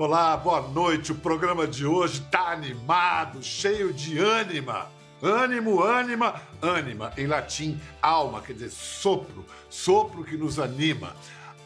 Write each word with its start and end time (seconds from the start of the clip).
Olá, 0.00 0.34
boa 0.34 0.62
noite. 0.62 1.12
O 1.12 1.14
programa 1.14 1.66
de 1.66 1.84
hoje 1.84 2.22
tá 2.30 2.52
animado, 2.52 3.42
cheio 3.42 3.92
de 3.92 4.18
ânima. 4.18 4.88
Ânimo, 5.22 5.82
ânima, 5.82 6.40
ânima. 6.62 7.12
Em 7.18 7.26
latim, 7.26 7.78
alma, 8.00 8.40
quer 8.40 8.54
dizer 8.54 8.70
sopro, 8.70 9.44
sopro 9.68 10.24
que 10.24 10.38
nos 10.38 10.58
anima. 10.58 11.14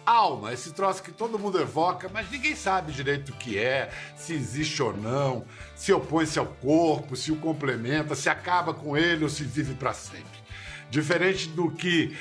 Alma, 0.05 0.52
esse 0.52 0.73
troço 0.73 1.00
que 1.00 1.12
todo 1.12 1.39
mundo 1.39 1.61
evoca, 1.61 2.11
mas 2.12 2.29
ninguém 2.29 2.57
sabe 2.57 2.91
direito 2.91 3.29
o 3.29 3.36
que 3.36 3.57
é, 3.57 3.93
se 4.16 4.35
existe 4.35 4.82
ou 4.82 4.93
não, 4.96 5.45
se 5.77 5.93
opõe-se 5.93 6.37
ao 6.37 6.46
corpo, 6.46 7.14
se 7.14 7.30
o 7.30 7.37
complementa, 7.37 8.16
se 8.16 8.29
acaba 8.29 8.75
com 8.75 8.96
ele 8.96 9.23
ou 9.23 9.30
se 9.30 9.45
vive 9.45 9.75
para 9.75 9.93
sempre. 9.93 10.43
Diferente 10.91 11.46
do 11.51 11.71
que 11.71 12.16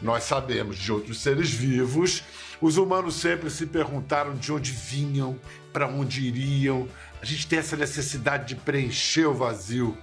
nós 0.00 0.24
sabemos 0.24 0.78
de 0.78 0.90
outros 0.90 1.20
seres 1.20 1.50
vivos, 1.50 2.24
os 2.60 2.76
humanos 2.76 3.14
sempre 3.14 3.50
se 3.50 3.66
perguntaram 3.66 4.34
de 4.34 4.52
onde 4.52 4.72
vinham, 4.72 5.38
para 5.72 5.86
onde 5.86 6.26
iriam. 6.26 6.88
A 7.22 7.24
gente 7.24 7.46
tem 7.46 7.58
essa 7.58 7.76
necessidade 7.76 8.48
de 8.48 8.56
preencher 8.56 9.26
o 9.26 9.34
vazio, 9.34 9.96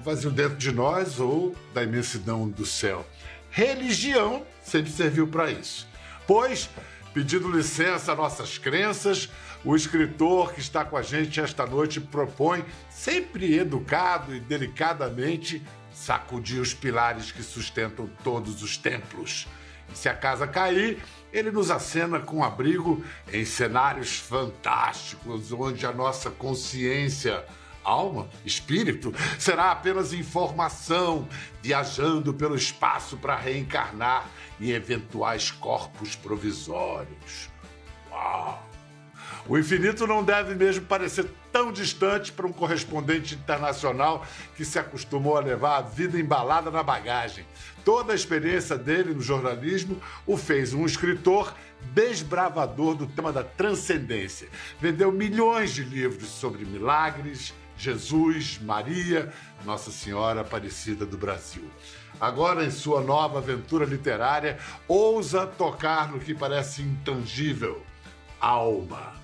o 0.00 0.02
vazio 0.02 0.30
dentro 0.30 0.56
de 0.56 0.72
nós 0.72 1.20
ou 1.20 1.54
da 1.74 1.82
imensidão 1.82 2.48
do 2.48 2.64
céu. 2.64 3.06
Religião 3.50 4.46
sempre 4.62 4.90
serviu 4.90 5.28
para 5.28 5.50
isso. 5.50 5.86
Pois, 6.26 6.70
pedindo 7.12 7.50
licença 7.50 8.12
a 8.12 8.16
nossas 8.16 8.56
crenças, 8.56 9.28
o 9.64 9.76
escritor 9.76 10.54
que 10.54 10.60
está 10.60 10.84
com 10.84 10.96
a 10.96 11.02
gente 11.02 11.40
esta 11.40 11.66
noite 11.66 12.00
propõe, 12.00 12.64
sempre 12.88 13.58
educado 13.58 14.34
e 14.34 14.40
delicadamente, 14.40 15.62
sacudir 15.92 16.60
os 16.60 16.72
pilares 16.72 17.30
que 17.30 17.42
sustentam 17.42 18.08
todos 18.24 18.62
os 18.62 18.78
templos. 18.78 19.46
Se 19.94 20.08
a 20.08 20.14
casa 20.14 20.46
cair, 20.46 21.02
ele 21.32 21.50
nos 21.50 21.70
acena 21.70 22.20
com 22.20 22.44
abrigo 22.44 23.02
em 23.32 23.44
cenários 23.44 24.16
fantásticos, 24.18 25.52
onde 25.52 25.86
a 25.86 25.92
nossa 25.92 26.30
consciência, 26.30 27.44
alma, 27.82 28.28
espírito, 28.44 29.14
será 29.38 29.70
apenas 29.70 30.12
informação, 30.12 31.28
viajando 31.62 32.34
pelo 32.34 32.54
espaço 32.54 33.16
para 33.16 33.36
reencarnar 33.36 34.28
em 34.60 34.70
eventuais 34.70 35.50
corpos 35.50 36.14
provisórios. 36.14 37.50
Uau! 38.10 38.71
O 39.48 39.58
infinito 39.58 40.06
não 40.06 40.22
deve 40.22 40.54
mesmo 40.54 40.86
parecer 40.86 41.28
tão 41.50 41.72
distante 41.72 42.30
para 42.30 42.46
um 42.46 42.52
correspondente 42.52 43.34
internacional 43.34 44.24
que 44.56 44.64
se 44.64 44.78
acostumou 44.78 45.36
a 45.36 45.40
levar 45.40 45.78
a 45.78 45.82
vida 45.82 46.18
embalada 46.18 46.70
na 46.70 46.82
bagagem. 46.82 47.44
Toda 47.84 48.12
a 48.12 48.14
experiência 48.14 48.78
dele 48.78 49.12
no 49.12 49.20
jornalismo 49.20 50.00
o 50.24 50.36
fez 50.36 50.72
um 50.72 50.86
escritor 50.86 51.52
desbravador 51.92 52.94
do 52.94 53.06
tema 53.06 53.32
da 53.32 53.42
transcendência. 53.42 54.48
Vendeu 54.80 55.10
milhões 55.10 55.74
de 55.74 55.82
livros 55.82 56.28
sobre 56.28 56.64
milagres, 56.64 57.52
Jesus, 57.76 58.60
Maria, 58.62 59.32
Nossa 59.64 59.90
Senhora 59.90 60.42
Aparecida 60.42 61.04
do 61.04 61.18
Brasil. 61.18 61.68
Agora, 62.20 62.64
em 62.64 62.70
sua 62.70 63.00
nova 63.00 63.38
aventura 63.38 63.84
literária, 63.84 64.58
ousa 64.86 65.44
tocar 65.44 66.12
no 66.12 66.20
que 66.20 66.32
parece 66.32 66.82
intangível: 66.82 67.82
alma, 68.40 69.14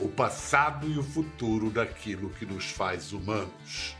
o 0.00 0.08
passado 0.08 0.88
e 0.90 0.98
o 0.98 1.02
futuro 1.02 1.70
daquilo 1.70 2.30
que 2.30 2.44
nos 2.44 2.70
faz 2.70 3.12
humanos. 3.12 3.96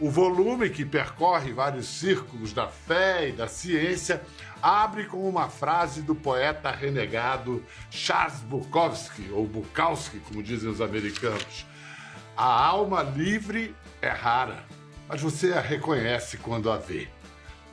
O 0.00 0.10
volume, 0.10 0.70
que 0.70 0.84
percorre 0.84 1.52
vários 1.52 1.86
círculos 1.86 2.52
da 2.52 2.66
fé 2.66 3.28
e 3.28 3.32
da 3.32 3.46
ciência, 3.46 4.20
abre 4.60 5.04
com 5.06 5.28
uma 5.28 5.48
frase 5.48 6.02
do 6.02 6.14
poeta 6.14 6.70
renegado 6.70 7.64
Charles 7.90 8.40
Bukowski, 8.40 9.30
ou 9.30 9.46
Bukowski, 9.46 10.18
como 10.18 10.42
dizem 10.42 10.68
os 10.68 10.80
americanos. 10.80 11.64
A 12.36 12.44
alma 12.44 13.02
livre 13.02 13.74
é 14.02 14.08
rara, 14.08 14.64
mas 15.08 15.20
você 15.20 15.52
a 15.52 15.60
reconhece 15.60 16.38
quando 16.38 16.70
a 16.70 16.76
vê. 16.76 17.08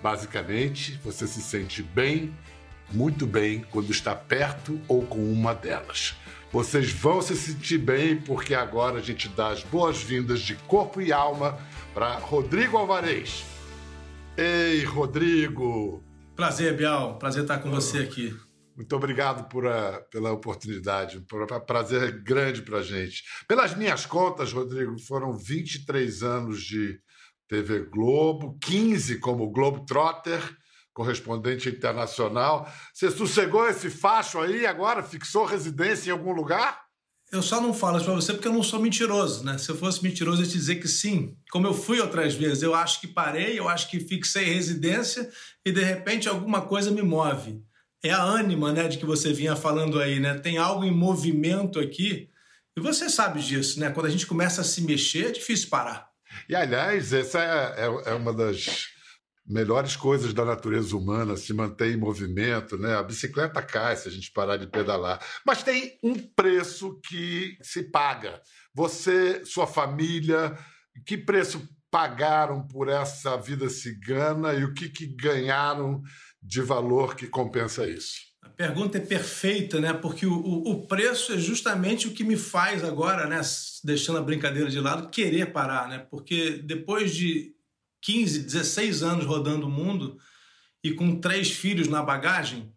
Basicamente, 0.04 1.00
você 1.04 1.26
se 1.26 1.42
sente 1.42 1.82
bem, 1.82 2.36
muito 2.92 3.26
bem, 3.26 3.66
quando 3.72 3.92
está 3.92 4.16
perto 4.16 4.80
ou 4.88 5.06
com 5.06 5.20
uma 5.32 5.56
delas. 5.56 6.16
Vocês 6.52 6.92
vão 6.92 7.22
se 7.22 7.34
sentir 7.34 7.78
bem 7.78 8.20
porque 8.20 8.54
agora 8.54 8.98
a 8.98 9.02
gente 9.02 9.30
dá 9.30 9.52
as 9.52 9.64
boas-vindas 9.64 10.42
de 10.42 10.56
corpo 10.56 11.00
e 11.00 11.14
alma 11.14 11.58
para 11.94 12.16
Rodrigo 12.16 12.76
Alvarez. 12.76 13.46
Ei, 14.36 14.84
Rodrigo! 14.84 16.04
Prazer, 16.36 16.76
Bial. 16.76 17.18
Prazer 17.18 17.44
estar 17.44 17.60
com 17.60 17.70
oh. 17.70 17.72
você 17.72 18.00
aqui. 18.00 18.36
Muito 18.76 18.94
obrigado 18.94 19.48
por 19.48 19.66
a, 19.66 20.02
pela 20.12 20.34
oportunidade. 20.34 21.20
Um 21.20 21.60
prazer 21.66 22.22
grande 22.22 22.62
para 22.64 22.82
gente. 22.82 23.24
Pelas 23.48 23.74
minhas 23.74 24.06
contas, 24.06 24.52
Rodrigo, 24.52 25.00
foram 25.00 25.38
23 25.38 26.22
anos 26.22 26.64
de 26.64 27.00
TV 27.48 27.86
Globo, 27.86 28.58
15 28.62 29.20
como 29.20 29.50
Globo 29.52 29.86
Trotter 29.86 30.42
correspondente 30.94 31.70
internacional. 31.70 32.72
Você 32.94 33.10
sossegou 33.12 33.68
esse 33.68 33.90
facho 33.90 34.40
aí 34.40 34.66
agora? 34.66 35.04
Fixou 35.04 35.46
residência 35.46 36.10
em 36.10 36.14
algum 36.14 36.32
lugar? 36.32 36.82
Eu 37.32 37.42
só 37.42 37.62
não 37.62 37.74
falo 37.74 37.96
isso 37.96 38.06
para 38.06 38.14
você 38.16 38.34
porque 38.34 38.48
eu 38.48 38.54
não 38.54 38.62
sou 38.62 38.78
mentiroso, 38.80 39.46
né? 39.46 39.58
Se 39.58 39.70
eu 39.70 39.78
fosse 39.78 40.04
mentiroso, 40.04 40.42
eu 40.42 40.46
ia 40.46 40.52
te 40.52 40.58
dizer 40.58 40.76
que 40.76 40.88
sim. 40.88 41.34
Como 41.50 41.66
eu 41.66 41.74
fui 41.74 42.02
outras 42.02 42.34
vezes, 42.36 42.62
eu 42.62 42.76
acho 42.76 43.00
que 43.00 43.08
parei, 43.08 43.58
eu 43.58 43.70
acho 43.70 43.90
que 43.90 44.02
fixei 44.02 44.54
residência 44.54 45.30
e 45.66 45.72
de 45.72 45.82
repente 45.82 46.28
alguma 46.28 46.62
coisa 46.62 46.92
me 46.92 47.02
move. 47.02 47.64
É 48.04 48.12
a 48.12 48.22
ânima, 48.22 48.74
né, 48.74 48.88
de 48.88 48.98
que 48.98 49.06
você 49.06 49.32
vinha 49.32 49.56
falando 49.56 50.00
aí, 50.00 50.20
né? 50.20 50.34
Tem 50.40 50.58
algo 50.58 50.84
em 50.84 50.92
movimento 50.92 51.80
aqui. 51.80 52.30
E 52.76 52.82
você 52.82 53.10
sabe 53.10 53.42
disso, 53.42 53.80
né? 53.80 53.92
Quando 53.92 54.08
a 54.08 54.10
gente 54.10 54.28
começa 54.28 54.60
a 54.60 54.66
se 54.66 54.82
mexer, 54.82 55.28
é 55.28 55.32
difícil 55.32 55.70
parar. 55.70 56.10
E 56.50 56.56
aliás, 56.56 57.14
essa 57.14 57.40
é, 57.40 57.86
é, 57.86 58.12
é 58.12 58.14
uma 58.14 58.34
das 58.34 58.90
melhores 59.46 59.96
coisas 59.96 60.34
da 60.34 60.46
natureza 60.46 60.96
humana 60.96 61.36
se 61.36 61.54
mantém 61.54 61.94
em 61.94 61.98
movimento, 61.98 62.78
né? 62.78 62.96
A 62.96 63.04
bicicleta 63.04 63.62
cai 63.62 63.96
se 63.96 64.08
a 64.08 64.12
gente 64.12 64.32
parar 64.32 64.58
de 64.58 64.68
pedalar. 64.68 65.20
Mas 65.46 65.64
tem 65.64 66.00
um 66.04 66.16
preço 66.16 67.00
que 67.08 67.58
se 67.62 67.84
paga. 67.84 68.42
Você, 68.74 69.44
sua 69.46 69.68
família, 69.68 70.58
que 71.06 71.18
preço 71.18 71.68
pagaram 71.90 72.66
por 72.66 72.88
essa 72.88 73.36
vida 73.36 73.70
cigana 73.70 74.54
e 74.54 74.64
o 74.64 74.74
que, 74.74 74.88
que 74.88 75.06
ganharam 75.06 76.02
de 76.42 76.62
valor 76.62 77.16
que 77.16 77.28
compensa 77.28 77.86
isso? 77.88 78.32
A 78.42 78.50
pergunta 78.50 78.98
é 78.98 79.02
perfeita, 79.02 79.80
né? 79.80 79.94
Porque 79.94 80.26
o, 80.26 80.34
o, 80.34 80.72
o, 80.72 80.88
preço 80.88 81.34
é 81.34 81.38
justamente 81.38 82.08
o 82.08 82.12
que 82.12 82.24
me 82.24 82.38
faz 82.38 82.84
agora, 82.84 83.28
né? 83.28 83.42
Deixando 83.84 84.20
a 84.20 84.24
brincadeira 84.24 84.70
de 84.70 84.80
lado, 84.80 85.10
querer 85.10 85.52
parar, 85.52 85.90
né? 85.90 86.00
Porque 86.10 86.62
depois 86.64 87.14
de 87.14 87.54
15, 88.02 88.44
16 88.44 89.04
anos 89.04 89.26
rodando 89.26 89.68
o 89.68 89.70
mundo 89.70 90.18
e 90.84 90.92
com 90.92 91.20
três 91.20 91.52
filhos 91.52 91.88
na 91.88 92.02
bagagem, 92.02 92.74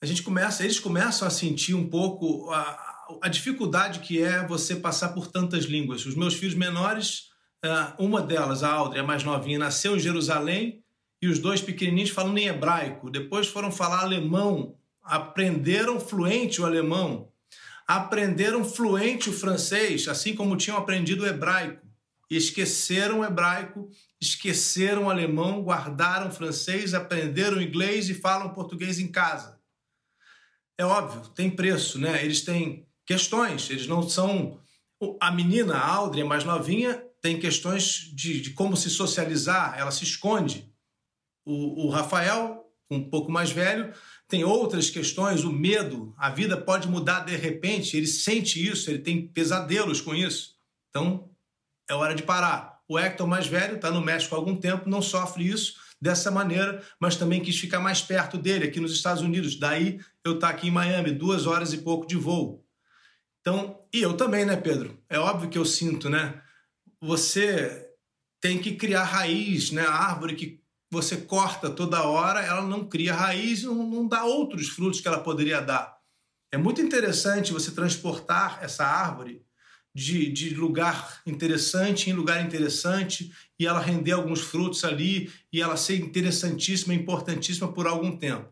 a 0.00 0.06
gente 0.06 0.22
começa, 0.22 0.64
eles 0.64 0.78
começam 0.78 1.26
a 1.26 1.30
sentir 1.30 1.74
um 1.74 1.88
pouco 1.88 2.50
a, 2.50 3.18
a 3.22 3.28
dificuldade 3.28 4.00
que 4.00 4.22
é 4.22 4.46
você 4.46 4.76
passar 4.76 5.10
por 5.10 5.28
tantas 5.28 5.64
línguas. 5.64 6.04
Os 6.04 6.14
meus 6.14 6.34
filhos 6.34 6.54
menores, 6.54 7.30
é, 7.64 7.68
uma 7.98 8.20
delas, 8.20 8.62
a 8.62 8.72
Audrey, 8.72 9.00
a 9.00 9.06
mais 9.06 9.24
novinha, 9.24 9.58
nasceu 9.58 9.96
em 9.96 10.00
Jerusalém 10.00 10.82
e 11.20 11.28
os 11.28 11.38
dois 11.38 11.62
pequenininhos 11.62 12.10
falando 12.10 12.38
em 12.38 12.48
hebraico. 12.48 13.10
Depois 13.10 13.46
foram 13.46 13.70
falar 13.70 14.00
alemão, 14.00 14.76
aprenderam 15.02 15.98
fluente 16.00 16.60
o 16.60 16.66
alemão, 16.66 17.28
aprenderam 17.86 18.64
fluente 18.64 19.30
o 19.30 19.32
francês, 19.32 20.08
assim 20.08 20.34
como 20.34 20.56
tinham 20.56 20.76
aprendido 20.76 21.22
o 21.22 21.26
hebraico 21.26 21.82
esqueceram 22.36 23.20
o 23.20 23.24
hebraico, 23.24 23.90
esqueceram 24.22 25.10
alemão, 25.10 25.64
guardaram 25.64 26.30
francês, 26.30 26.94
aprenderam 26.94 27.60
inglês 27.60 28.08
e 28.08 28.14
falam 28.14 28.54
português 28.54 29.00
em 29.00 29.10
casa. 29.10 29.60
É 30.78 30.84
óbvio, 30.84 31.28
tem 31.30 31.50
preço, 31.50 31.98
né? 31.98 32.24
Eles 32.24 32.42
têm 32.42 32.86
questões, 33.04 33.68
eles 33.68 33.88
não 33.88 34.08
são. 34.08 34.60
A 35.20 35.32
menina, 35.32 35.74
a 35.74 35.86
Audrey, 35.86 36.22
mais 36.22 36.44
novinha, 36.44 37.04
tem 37.20 37.40
questões 37.40 38.12
de, 38.14 38.40
de 38.40 38.50
como 38.50 38.76
se 38.76 38.88
socializar, 38.88 39.74
ela 39.76 39.90
se 39.90 40.04
esconde. 40.04 40.72
O, 41.44 41.86
o 41.86 41.90
Rafael, 41.90 42.64
um 42.88 43.10
pouco 43.10 43.32
mais 43.32 43.50
velho, 43.50 43.92
tem 44.28 44.44
outras 44.44 44.88
questões, 44.88 45.42
o 45.42 45.52
medo, 45.52 46.14
a 46.16 46.30
vida 46.30 46.56
pode 46.56 46.86
mudar 46.86 47.20
de 47.20 47.34
repente, 47.34 47.96
ele 47.96 48.06
sente 48.06 48.64
isso, 48.64 48.88
ele 48.88 49.00
tem 49.00 49.26
pesadelos 49.26 50.00
com 50.00 50.14
isso. 50.14 50.54
Então, 50.88 51.28
é 51.90 51.94
hora 51.94 52.14
de 52.14 52.22
parar. 52.22 52.71
O 52.92 52.98
Hector, 52.98 53.26
mais 53.26 53.46
velho, 53.46 53.76
está 53.76 53.90
no 53.90 54.02
México 54.02 54.34
há 54.34 54.38
algum 54.38 54.54
tempo, 54.54 54.86
não 54.86 55.00
sofre 55.00 55.48
isso 55.48 55.76
dessa 55.98 56.30
maneira, 56.30 56.82
mas 57.00 57.16
também 57.16 57.40
quis 57.40 57.58
ficar 57.58 57.80
mais 57.80 58.02
perto 58.02 58.36
dele, 58.36 58.66
aqui 58.66 58.78
nos 58.80 58.92
Estados 58.92 59.22
Unidos. 59.22 59.58
Daí 59.58 59.98
eu 60.22 60.34
estar 60.34 60.48
tá 60.48 60.52
aqui 60.52 60.68
em 60.68 60.70
Miami, 60.70 61.10
duas 61.10 61.46
horas 61.46 61.72
e 61.72 61.78
pouco 61.78 62.06
de 62.06 62.16
voo. 62.16 62.62
Então, 63.40 63.80
e 63.94 64.02
eu 64.02 64.14
também, 64.14 64.44
né, 64.44 64.56
Pedro? 64.56 65.02
É 65.08 65.18
óbvio 65.18 65.48
que 65.48 65.56
eu 65.56 65.64
sinto, 65.64 66.10
né? 66.10 66.42
Você 67.00 67.88
tem 68.42 68.58
que 68.58 68.76
criar 68.76 69.04
raiz, 69.04 69.70
né? 69.70 69.86
A 69.86 69.94
árvore 69.94 70.36
que 70.36 70.60
você 70.90 71.16
corta 71.16 71.70
toda 71.70 72.02
hora, 72.02 72.42
ela 72.44 72.60
não 72.60 72.86
cria 72.86 73.14
raiz, 73.14 73.62
não, 73.62 73.86
não 73.86 74.06
dá 74.06 74.22
outros 74.22 74.68
frutos 74.68 75.00
que 75.00 75.08
ela 75.08 75.20
poderia 75.20 75.62
dar. 75.62 75.96
É 76.52 76.58
muito 76.58 76.82
interessante 76.82 77.54
você 77.54 77.70
transportar 77.70 78.58
essa 78.60 78.84
árvore 78.84 79.42
de, 79.94 80.30
de 80.30 80.54
lugar 80.54 81.20
interessante 81.26 82.08
em 82.08 82.12
lugar 82.12 82.44
interessante 82.44 83.32
e 83.58 83.66
ela 83.66 83.80
render 83.80 84.12
alguns 84.12 84.40
frutos 84.40 84.84
ali 84.84 85.30
e 85.52 85.60
ela 85.60 85.76
ser 85.76 85.96
interessantíssima, 85.96 86.94
importantíssima 86.94 87.72
por 87.72 87.86
algum 87.86 88.16
tempo. 88.16 88.50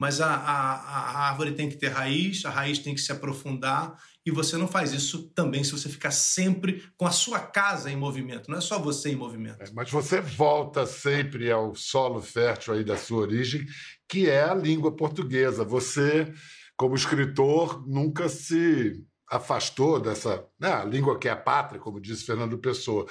Mas 0.00 0.20
a, 0.20 0.32
a, 0.32 0.74
a 0.74 1.28
árvore 1.28 1.52
tem 1.52 1.68
que 1.68 1.76
ter 1.76 1.88
raiz, 1.88 2.44
a 2.44 2.50
raiz 2.50 2.78
tem 2.78 2.94
que 2.94 3.00
se 3.00 3.10
aprofundar 3.10 3.98
e 4.24 4.30
você 4.30 4.56
não 4.56 4.68
faz 4.68 4.92
isso 4.92 5.30
também 5.30 5.64
se 5.64 5.72
você 5.72 5.88
ficar 5.88 6.10
sempre 6.10 6.84
com 6.96 7.06
a 7.06 7.10
sua 7.10 7.40
casa 7.40 7.90
em 7.90 7.96
movimento, 7.96 8.50
não 8.50 8.58
é 8.58 8.60
só 8.60 8.78
você 8.78 9.10
em 9.10 9.16
movimento. 9.16 9.62
É, 9.62 9.70
mas 9.72 9.90
você 9.90 10.20
volta 10.20 10.86
sempre 10.86 11.50
ao 11.50 11.74
solo 11.74 12.20
fértil 12.20 12.74
aí 12.74 12.84
da 12.84 12.96
sua 12.96 13.22
origem, 13.22 13.66
que 14.08 14.28
é 14.28 14.44
a 14.44 14.54
língua 14.54 14.94
portuguesa. 14.94 15.64
Você, 15.64 16.32
como 16.76 16.94
escritor, 16.94 17.84
nunca 17.88 18.28
se 18.28 19.02
afastou 19.30 20.00
dessa 20.00 20.46
né, 20.58 20.84
língua 20.84 21.18
que 21.18 21.28
é 21.28 21.30
a 21.30 21.36
pátria, 21.36 21.80
como 21.80 22.00
disse 22.00 22.24
Fernando 22.24 22.58
Pessoa. 22.58 23.06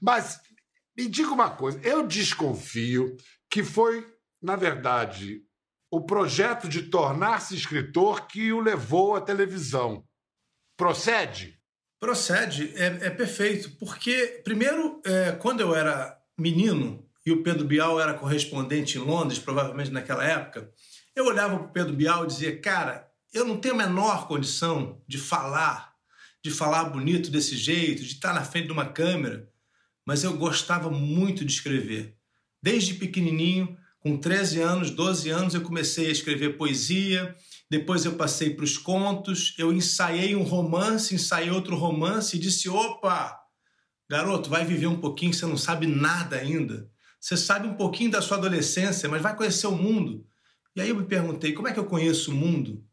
Mas 0.00 0.40
me 0.96 1.08
diga 1.08 1.30
uma 1.30 1.50
coisa, 1.50 1.80
eu 1.82 2.06
desconfio 2.06 3.16
que 3.50 3.62
foi, 3.62 4.06
na 4.40 4.56
verdade, 4.56 5.42
o 5.90 6.00
projeto 6.00 6.68
de 6.68 6.82
tornar-se 6.82 7.54
escritor 7.54 8.26
que 8.26 8.52
o 8.52 8.60
levou 8.60 9.14
à 9.14 9.20
televisão. 9.20 10.04
Procede? 10.76 11.58
Procede, 12.00 12.72
é, 12.76 13.06
é 13.06 13.10
perfeito. 13.10 13.76
Porque, 13.78 14.40
primeiro, 14.42 15.00
é, 15.04 15.32
quando 15.32 15.60
eu 15.60 15.74
era 15.74 16.18
menino 16.38 17.06
e 17.24 17.30
o 17.30 17.42
Pedro 17.42 17.66
Bial 17.66 18.00
era 18.00 18.14
correspondente 18.14 18.98
em 18.98 19.02
Londres, 19.02 19.38
provavelmente 19.38 19.90
naquela 19.90 20.24
época, 20.24 20.72
eu 21.14 21.26
olhava 21.26 21.58
para 21.58 21.66
o 21.66 21.72
Pedro 21.72 21.94
Bial 21.94 22.24
e 22.24 22.26
dizia: 22.26 22.60
Cara, 22.60 23.06
eu 23.32 23.46
não 23.46 23.56
tenho 23.56 23.74
a 23.74 23.78
menor 23.78 24.28
condição 24.28 25.02
de 25.08 25.18
falar, 25.18 25.94
de 26.44 26.50
falar 26.50 26.84
bonito 26.84 27.30
desse 27.30 27.56
jeito, 27.56 28.02
de 28.02 28.12
estar 28.12 28.34
na 28.34 28.44
frente 28.44 28.66
de 28.66 28.72
uma 28.72 28.86
câmera, 28.86 29.48
mas 30.04 30.24
eu 30.24 30.36
gostava 30.36 30.90
muito 30.90 31.44
de 31.44 31.52
escrever. 31.52 32.16
Desde 32.62 32.94
pequenininho, 32.94 33.76
com 34.00 34.18
13 34.18 34.60
anos, 34.60 34.90
12 34.90 35.30
anos, 35.30 35.54
eu 35.54 35.62
comecei 35.62 36.08
a 36.08 36.12
escrever 36.12 36.56
poesia, 36.56 37.34
depois 37.70 38.04
eu 38.04 38.14
passei 38.16 38.50
para 38.50 38.64
os 38.64 38.76
contos, 38.76 39.54
eu 39.56 39.72
ensaiei 39.72 40.36
um 40.36 40.42
romance, 40.42 41.14
ensaiei 41.14 41.50
outro 41.50 41.76
romance 41.76 42.36
e 42.36 42.40
disse: 42.40 42.68
opa, 42.68 43.40
garoto, 44.10 44.50
vai 44.50 44.64
viver 44.64 44.88
um 44.88 45.00
pouquinho, 45.00 45.32
você 45.32 45.46
não 45.46 45.56
sabe 45.56 45.86
nada 45.86 46.36
ainda. 46.36 46.90
Você 47.18 47.36
sabe 47.36 47.68
um 47.68 47.74
pouquinho 47.74 48.10
da 48.10 48.20
sua 48.20 48.36
adolescência, 48.36 49.08
mas 49.08 49.22
vai 49.22 49.34
conhecer 49.36 49.68
o 49.68 49.76
mundo. 49.76 50.26
E 50.74 50.80
aí 50.80 50.88
eu 50.88 50.96
me 50.96 51.06
perguntei: 51.06 51.52
como 51.52 51.68
é 51.68 51.72
que 51.72 51.78
eu 51.78 51.86
conheço 51.86 52.30
o 52.30 52.34
mundo? 52.34 52.84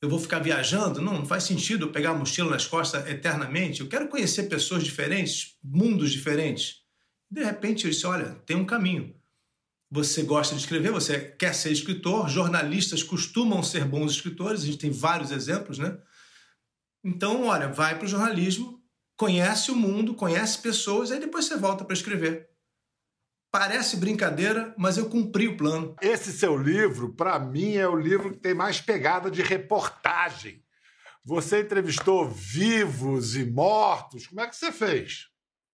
Eu 0.00 0.08
vou 0.08 0.18
ficar 0.18 0.40
viajando? 0.40 1.00
Não, 1.00 1.14
não 1.14 1.26
faz 1.26 1.44
sentido 1.44 1.86
eu 1.86 1.92
pegar 1.92 2.10
a 2.10 2.14
mochila 2.14 2.50
nas 2.50 2.66
costas 2.66 3.08
eternamente. 3.08 3.80
Eu 3.80 3.88
quero 3.88 4.08
conhecer 4.08 4.44
pessoas 4.44 4.84
diferentes, 4.84 5.56
mundos 5.62 6.12
diferentes. 6.12 6.82
De 7.30 7.42
repente 7.42 7.84
eu 7.84 7.90
disse: 7.90 8.06
olha, 8.06 8.36
tem 8.46 8.56
um 8.56 8.64
caminho 8.64 9.14
você 9.90 10.22
gosta 10.22 10.54
de 10.54 10.60
escrever, 10.60 10.90
você 10.90 11.18
quer 11.18 11.54
ser 11.54 11.70
escritor, 11.70 12.28
jornalistas 12.28 13.02
costumam 13.02 13.62
ser 13.62 13.84
bons 13.84 14.12
escritores, 14.12 14.62
a 14.62 14.66
gente 14.66 14.78
tem 14.78 14.90
vários 14.90 15.30
exemplos, 15.30 15.78
né? 15.78 15.96
Então, 17.04 17.46
olha, 17.46 17.68
vai 17.68 17.96
para 17.96 18.04
o 18.04 18.08
jornalismo, 18.08 18.82
conhece 19.16 19.70
o 19.70 19.76
mundo, 19.76 20.14
conhece 20.14 20.58
pessoas, 20.58 21.12
aí 21.12 21.20
depois 21.20 21.44
você 21.44 21.56
volta 21.56 21.84
para 21.84 21.94
escrever. 21.94 22.50
Parece 23.58 23.96
brincadeira, 23.96 24.74
mas 24.76 24.98
eu 24.98 25.08
cumpri 25.08 25.48
o 25.48 25.56
plano. 25.56 25.96
Esse 26.02 26.30
seu 26.30 26.58
livro, 26.58 27.14
para 27.14 27.38
mim, 27.38 27.76
é 27.76 27.88
o 27.88 27.96
livro 27.96 28.32
que 28.32 28.38
tem 28.38 28.52
mais 28.52 28.82
pegada 28.82 29.30
de 29.30 29.40
reportagem. 29.40 30.62
Você 31.24 31.62
entrevistou 31.62 32.28
vivos 32.28 33.34
e 33.34 33.46
mortos. 33.46 34.26
Como 34.26 34.42
é 34.42 34.46
que 34.46 34.54
você 34.54 34.70
fez? 34.70 35.28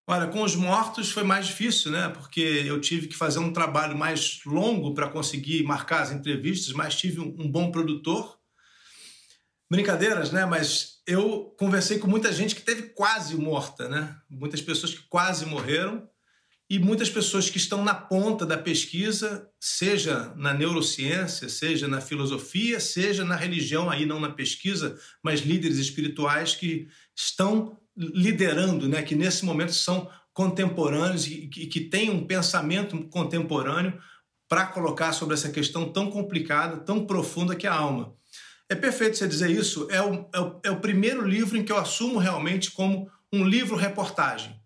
Olha, 0.06 0.28
com 0.28 0.44
os 0.44 0.54
mortos 0.54 1.10
foi 1.10 1.24
mais 1.24 1.48
difícil, 1.48 1.90
né? 1.90 2.08
Porque 2.08 2.40
eu 2.40 2.80
tive 2.80 3.08
que 3.08 3.16
fazer 3.16 3.40
um 3.40 3.52
trabalho 3.52 3.98
mais 3.98 4.38
longo 4.46 4.94
para 4.94 5.08
conseguir 5.08 5.64
marcar 5.64 6.02
as 6.02 6.12
entrevistas, 6.12 6.72
mas 6.72 6.94
tive 6.94 7.18
um, 7.18 7.50
bom 7.50 7.72
produtor. 7.72 8.38
Brincadeiras, 9.68 10.30
né? 10.30 10.46
Mas 10.46 11.02
eu 11.04 11.52
conversei 11.58 11.98
com 11.98 12.06
muita 12.06 12.32
gente 12.32 12.54
que 12.54 12.62
teve 12.62 12.90
quase 12.90 13.34
morta, 13.36 13.88
né? 13.88 14.16
Muitas 14.30 14.62
pessoas 14.62 14.94
que 14.94 15.02
quase 15.08 15.46
morreram 15.46 16.08
e 16.72 16.78
muitas 16.78 17.10
pessoas 17.10 17.50
que 17.50 17.58
estão 17.58 17.84
na 17.84 17.92
ponta 17.92 18.46
da 18.46 18.56
pesquisa, 18.56 19.46
seja 19.60 20.32
na 20.36 20.54
neurociência, 20.54 21.46
seja 21.46 21.86
na 21.86 22.00
filosofia, 22.00 22.80
seja 22.80 23.26
na 23.26 23.36
religião, 23.36 23.90
aí 23.90 24.06
não 24.06 24.18
na 24.18 24.30
pesquisa, 24.30 24.98
mas 25.22 25.40
líderes 25.40 25.76
espirituais 25.76 26.54
que 26.54 26.88
estão 27.14 27.78
liderando, 27.94 28.88
né, 28.88 29.02
que 29.02 29.14
nesse 29.14 29.44
momento 29.44 29.74
são 29.74 30.08
contemporâneos 30.32 31.26
e 31.26 31.46
que, 31.46 31.78
têm 31.78 32.08
um 32.08 32.26
pensamento 32.26 32.98
contemporâneo 33.08 34.00
para 34.48 34.64
colocar 34.64 35.12
sobre 35.12 35.34
essa 35.34 35.50
questão 35.50 35.92
tão 35.92 36.10
complicada, 36.10 36.78
tão 36.78 37.04
profunda 37.04 37.54
que 37.54 37.66
é 37.66 37.70
a 37.70 37.74
alma. 37.74 38.14
É 38.66 38.74
perfeito 38.74 39.18
você 39.18 39.28
dizer 39.28 39.50
isso, 39.50 39.88
é 39.90 40.00
o, 40.00 40.26
é 40.32 40.40
o, 40.40 40.60
é 40.64 40.70
o 40.70 40.80
primeiro 40.80 41.28
livro 41.28 41.54
em 41.54 41.62
que 41.62 41.70
eu 41.70 41.76
assumo 41.76 42.18
realmente 42.18 42.70
como 42.70 43.10
um 43.30 43.44
livro-reportagem, 43.44 44.58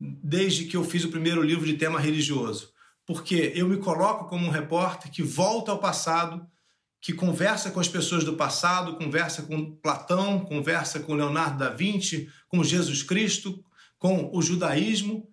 desde 0.00 0.64
que 0.64 0.76
eu 0.76 0.84
fiz 0.84 1.04
o 1.04 1.10
primeiro 1.10 1.42
livro 1.42 1.66
de 1.66 1.74
tema 1.74 1.98
religioso. 1.98 2.72
Porque 3.06 3.52
eu 3.54 3.68
me 3.68 3.78
coloco 3.78 4.26
como 4.26 4.46
um 4.46 4.50
repórter 4.50 5.10
que 5.10 5.22
volta 5.22 5.72
ao 5.72 5.78
passado, 5.78 6.46
que 7.00 7.12
conversa 7.12 7.70
com 7.70 7.80
as 7.80 7.88
pessoas 7.88 8.24
do 8.24 8.34
passado, 8.34 8.96
conversa 8.96 9.42
com 9.42 9.76
Platão, 9.76 10.40
conversa 10.40 11.00
com 11.00 11.14
Leonardo 11.14 11.58
da 11.58 11.70
Vinci, 11.70 12.28
com 12.48 12.62
Jesus 12.62 13.02
Cristo, 13.02 13.64
com 13.98 14.30
o 14.32 14.42
judaísmo 14.42 15.28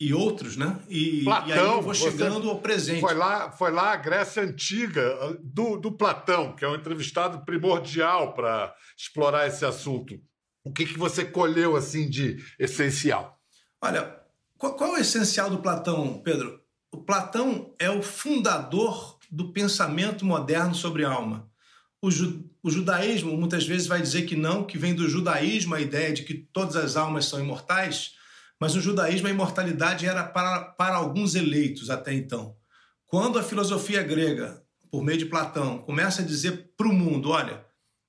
e 0.00 0.12
outros, 0.12 0.56
né? 0.56 0.78
E, 0.88 1.22
Platão, 1.24 1.48
e 1.48 1.52
aí 1.52 1.58
eu 1.58 1.82
vou 1.82 1.94
chegando 1.94 2.50
ao 2.50 2.60
presente. 2.60 3.00
Foi 3.00 3.14
lá, 3.14 3.50
foi 3.52 3.70
lá 3.70 3.92
a 3.92 3.96
Grécia 3.96 4.42
Antiga, 4.42 5.38
do, 5.42 5.76
do 5.76 5.92
Platão, 5.92 6.54
que 6.54 6.64
é 6.64 6.68
um 6.68 6.74
entrevistado 6.74 7.44
primordial 7.44 8.34
para 8.34 8.74
explorar 8.96 9.46
esse 9.46 9.64
assunto. 9.64 10.20
O 10.64 10.72
que, 10.72 10.86
que 10.86 10.98
você 10.98 11.24
colheu 11.24 11.76
assim 11.76 12.08
de 12.08 12.42
essencial? 12.58 13.38
Olha, 13.84 14.18
qual, 14.56 14.72
qual 14.76 14.96
é 14.96 14.98
o 14.98 15.02
essencial 15.02 15.50
do 15.50 15.58
Platão, 15.58 16.18
Pedro? 16.24 16.58
O 16.90 17.02
Platão 17.02 17.74
é 17.78 17.90
o 17.90 18.02
fundador 18.02 19.18
do 19.30 19.52
pensamento 19.52 20.24
moderno 20.24 20.74
sobre 20.74 21.04
alma. 21.04 21.50
O, 22.00 22.10
ju, 22.10 22.48
o, 22.62 22.70
judaísmo 22.70 23.36
muitas 23.36 23.66
vezes 23.66 23.86
vai 23.86 24.00
dizer 24.00 24.22
que 24.22 24.36
não, 24.36 24.64
que 24.64 24.78
vem 24.78 24.94
do 24.94 25.06
judaísmo 25.06 25.74
a 25.74 25.82
ideia 25.82 26.14
de 26.14 26.22
que 26.22 26.32
todas 26.32 26.76
as 26.76 26.96
almas 26.96 27.26
são 27.26 27.38
imortais, 27.38 28.12
mas 28.58 28.74
no 28.74 28.80
judaísmo 28.80 29.28
a 29.28 29.30
imortalidade 29.30 30.06
era 30.06 30.24
para, 30.24 30.64
para 30.64 30.96
alguns 30.96 31.34
eleitos 31.34 31.90
até 31.90 32.14
então. 32.14 32.56
Quando 33.06 33.38
a 33.38 33.42
filosofia 33.42 34.02
grega, 34.02 34.64
por 34.90 35.04
meio 35.04 35.18
de 35.18 35.26
Platão, 35.26 35.76
começa 35.76 36.22
a 36.22 36.24
dizer 36.24 36.72
para 36.74 36.88
o 36.88 36.92
mundo: 36.94 37.28
olha, 37.28 37.62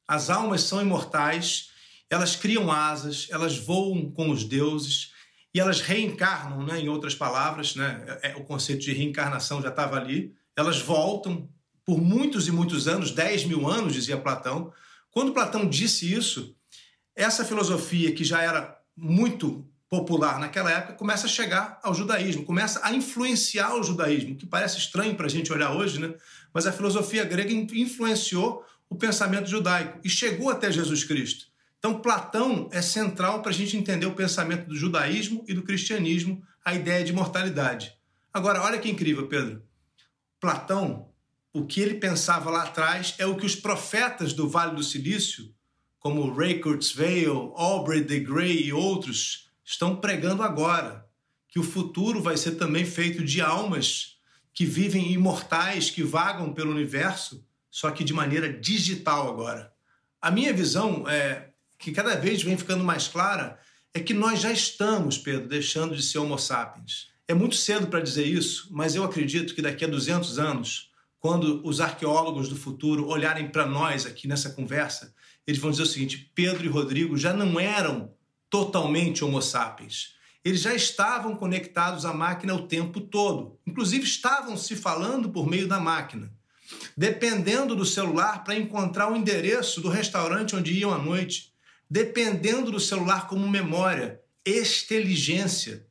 as 0.08 0.30
almas 0.30 0.62
são 0.62 0.82
imortais, 0.82 1.72
elas 2.10 2.34
criam 2.38 2.72
asas, 2.72 3.28
elas 3.30 3.58
voam 3.58 4.10
com 4.10 4.30
os 4.30 4.46
deuses 4.46 5.14
e 5.56 5.60
elas 5.60 5.82
reencarnam, 5.82 6.64
né, 6.64 6.80
em 6.80 6.90
outras 6.90 7.16
palavras, 7.16 7.76
né, 7.76 8.20
é, 8.22 8.32
é 8.32 8.36
o 8.36 8.44
conceito 8.44 8.82
de 8.82 8.94
reencarnação 8.94 9.62
já 9.62 9.70
estava 9.70 9.96
ali 9.96 10.36
elas 10.56 10.80
voltam 10.80 11.50
por 11.84 12.02
muitos 12.02 12.48
e 12.48 12.52
muitos 12.52 12.88
anos, 12.88 13.12
10 13.12 13.46
mil 13.46 13.68
anos, 13.68 13.94
dizia 13.94 14.18
Platão. 14.18 14.72
Quando 15.12 15.34
Platão 15.34 15.68
disse 15.68 16.12
isso, 16.12 16.56
essa 17.16 17.46
filosofia 17.46 18.12
que 18.14 18.24
já 18.24 18.42
era 18.42 18.76
muito 18.96 19.68
popular 19.90 20.40
naquela 20.40 20.72
época 20.72 20.94
começa 20.94 21.28
a 21.28 21.30
chegar 21.30 21.80
ao 21.84 21.94
judaísmo, 21.94 22.44
começa 22.44 22.80
a 22.84 22.92
influenciar 22.94 23.76
o 23.76 23.84
judaísmo, 23.84 24.36
que 24.36 24.46
parece 24.46 24.78
estranho 24.78 25.16
para 25.16 25.28
a 25.28 25.30
gente 25.30 25.54
olhar 25.54 25.76
hoje, 25.76 26.00
né? 26.00 26.14
mas 26.54 26.66
a 26.66 26.72
filosofia 26.72 27.24
grega 27.24 27.54
influenciou 27.54 28.66
o 28.90 28.96
pensamento 28.96 29.48
judaico 29.48 30.00
e 30.04 30.10
chegou 30.10 30.50
até 30.50 30.72
Jesus 30.72 31.04
Cristo. 31.04 31.46
Então, 31.86 32.02
Platão 32.02 32.68
é 32.72 32.82
central 32.82 33.44
para 33.44 33.52
a 33.52 33.54
gente 33.54 33.78
entender 33.78 34.08
o 34.08 34.16
pensamento 34.16 34.68
do 34.68 34.76
judaísmo 34.76 35.46
e 35.48 35.54
do 35.54 35.62
cristianismo, 35.62 36.42
a 36.66 36.74
ideia 36.74 37.06
de 37.06 37.14
mortalidade. 37.14 37.94
Agora, 38.34 38.64
olha 38.64 38.80
que 38.80 38.90
incrível, 38.90 39.28
Pedro. 39.28 39.62
Platão, 40.40 41.12
o 41.54 41.64
que 41.64 41.80
ele 41.80 41.94
pensava 41.94 42.50
lá 42.50 42.64
atrás 42.64 43.14
é 43.20 43.28
o 43.28 43.36
que 43.36 43.46
os 43.46 43.56
profetas 43.56 44.34
do 44.34 44.50
Vale 44.50 44.76
do 44.76 44.82
Silício, 44.82 45.54
como 46.00 46.34
Ray 46.34 46.60
Kurzweil, 46.60 47.54
Aubrey 47.56 48.04
de 48.04 48.20
Grey 48.20 48.64
e 48.64 48.74
outros, 48.74 49.52
estão 49.64 49.96
pregando 49.96 50.42
agora, 50.42 51.06
que 51.48 51.60
o 51.60 51.64
futuro 51.64 52.20
vai 52.20 52.36
ser 52.36 52.54
também 52.54 52.84
feito 52.84 53.24
de 53.24 53.42
almas 53.42 54.18
que 54.56 54.66
vivem 54.66 55.12
imortais, 55.12 55.92
que 55.92 56.02
vagam 56.02 56.52
pelo 56.52 56.72
universo, 56.72 57.46
só 57.70 57.92
que 57.92 58.04
de 58.04 58.12
maneira 58.12 58.52
digital 58.52 59.30
agora. 59.30 59.72
A 60.20 60.32
minha 60.32 60.52
visão 60.52 61.08
é 61.08 61.52
que 61.86 61.92
cada 61.92 62.16
vez 62.16 62.42
vem 62.42 62.58
ficando 62.58 62.84
mais 62.84 63.08
clara 63.08 63.60
é 63.94 64.00
que 64.00 64.12
nós 64.12 64.42
já 64.42 64.52
estamos, 64.52 65.20
Pedro, 65.20 65.48
deixando 65.48 65.96
de 65.96 66.02
ser 66.02 66.18
homo 66.18 66.36
sapiens. 66.36 67.10
É 67.28 67.34
muito 67.36 67.56
cedo 67.56 67.86
para 67.86 68.00
dizer 68.00 68.26
isso, 68.26 68.70
mas 68.72 68.96
eu 68.96 69.04
acredito 69.04 69.54
que 69.54 69.62
daqui 69.62 69.86
a 69.86 69.88
200 69.88 70.40
anos, 70.40 70.90
quando 71.20 71.62
os 71.64 71.80
arqueólogos 71.80 72.50
do 72.50 72.56
futuro 72.56 73.08
olharem 73.08 73.50
para 73.50 73.68
nós 73.68 74.08
aqui 74.08 74.28
nessa 74.28 74.50
conversa, 74.50 75.14
eles 75.46 75.62
vão 75.62 75.70
dizer 75.70 75.84
o 75.84 75.86
seguinte: 75.86 76.32
Pedro 76.34 76.66
e 76.66 76.68
Rodrigo 76.68 77.16
já 77.16 77.32
não 77.32 77.60
eram 77.60 78.12
totalmente 78.50 79.24
Homo 79.24 79.40
sapiens. 79.40 80.16
Eles 80.44 80.62
já 80.62 80.74
estavam 80.74 81.36
conectados 81.36 82.04
à 82.04 82.12
máquina 82.12 82.56
o 82.56 82.68
tempo 82.68 83.00
todo. 83.00 83.60
Inclusive, 83.64 84.06
estavam 84.06 84.58
se 84.58 84.76
falando 84.76 85.30
por 85.30 85.48
meio 85.48 85.68
da 85.68 85.80
máquina, 85.80 86.34
dependendo 86.98 87.76
do 87.76 87.86
celular 87.86 88.44
para 88.44 88.56
encontrar 88.56 89.12
o 89.12 89.16
endereço 89.16 89.82
do 89.82 89.90
restaurante 89.90 90.56
onde 90.56 90.74
iam 90.74 90.92
à 90.92 90.98
noite, 90.98 91.54
dependendo 91.90 92.72
do 92.72 92.80
celular 92.80 93.28
como 93.28 93.48
memória, 93.48 94.22
inteligência. 94.46 95.88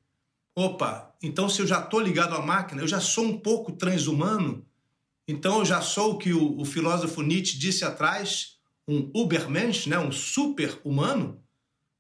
Opa, 0.55 1.15
então 1.23 1.49
se 1.49 1.61
eu 1.61 1.67
já 1.67 1.81
estou 1.81 2.01
ligado 2.01 2.35
à 2.35 2.41
máquina, 2.41 2.83
eu 2.83 2.89
já 2.89 3.01
sou 3.01 3.25
um 3.25 3.39
pouco 3.39 3.73
transhumano, 3.73 4.65
então 5.27 5.59
eu 5.59 5.65
já 5.65 5.81
sou 5.81 6.13
o 6.13 6.19
que 6.19 6.33
o, 6.33 6.61
o 6.61 6.65
filósofo 6.65 7.23
Nietzsche 7.23 7.59
disse 7.59 7.85
atrás, 7.85 8.59
um 8.87 9.11
Ubermensch, 9.15 9.89
né, 9.89 9.99
um 9.99 10.13
super-humano. 10.13 11.43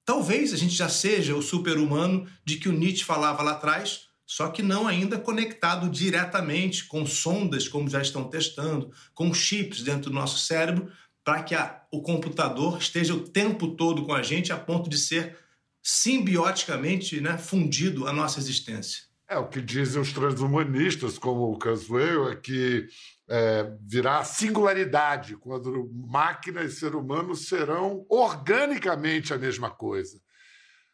Talvez 0.04 0.52
a 0.52 0.56
gente 0.56 0.74
já 0.74 0.88
seja 0.88 1.34
o 1.34 1.42
super-humano 1.42 2.28
de 2.44 2.56
que 2.56 2.68
o 2.68 2.72
Nietzsche 2.72 3.04
falava 3.04 3.42
lá 3.42 3.52
atrás, 3.52 4.08
só 4.26 4.48
que 4.48 4.62
não 4.62 4.86
ainda 4.86 5.18
conectado 5.18 5.88
diretamente 5.88 6.84
com 6.84 7.06
sondas, 7.06 7.66
como 7.66 7.88
já 7.88 8.00
estão 8.00 8.24
testando, 8.24 8.90
com 9.14 9.32
chips 9.32 9.82
dentro 9.82 10.10
do 10.10 10.14
nosso 10.14 10.38
cérebro, 10.38 10.90
para 11.24 11.42
que 11.42 11.54
a, 11.54 11.82
o 11.90 12.02
computador 12.02 12.78
esteja 12.78 13.14
o 13.14 13.26
tempo 13.26 13.68
todo 13.68 14.04
com 14.04 14.12
a 14.12 14.22
gente 14.22 14.52
a 14.52 14.58
ponto 14.58 14.90
de 14.90 14.98
ser 14.98 15.36
simbioticamente 15.82 17.20
né, 17.20 17.38
fundido 17.38 18.06
à 18.06 18.12
nossa 18.12 18.38
existência. 18.38 19.04
É, 19.28 19.38
o 19.38 19.48
que 19.48 19.60
dizem 19.60 20.00
os 20.00 20.12
transhumanistas, 20.12 21.18
como 21.18 21.50
o 21.50 21.58
Caswell, 21.58 22.30
é 22.30 22.36
que 22.36 22.86
é, 23.28 23.72
virá 23.80 24.22
singularidade, 24.22 25.36
quando 25.36 25.90
máquina 25.92 26.62
e 26.62 26.70
ser 26.70 26.94
humano 26.94 27.34
serão 27.34 28.04
organicamente 28.08 29.32
a 29.32 29.38
mesma 29.38 29.70
coisa. 29.70 30.20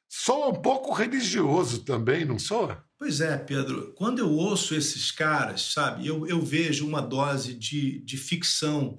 Soa 0.08 0.48
um 0.48 0.60
pouco 0.60 0.92
religioso 0.92 1.84
também, 1.84 2.24
não 2.24 2.38
soa? 2.38 2.84
Pois 2.98 3.20
é, 3.20 3.36
Pedro. 3.36 3.94
Quando 3.94 4.18
eu 4.18 4.30
ouço 4.30 4.74
esses 4.74 5.10
caras, 5.10 5.72
sabe, 5.72 6.06
eu, 6.06 6.26
eu 6.26 6.40
vejo 6.40 6.86
uma 6.86 7.00
dose 7.00 7.54
de, 7.54 8.00
de 8.00 8.16
ficção. 8.16 8.98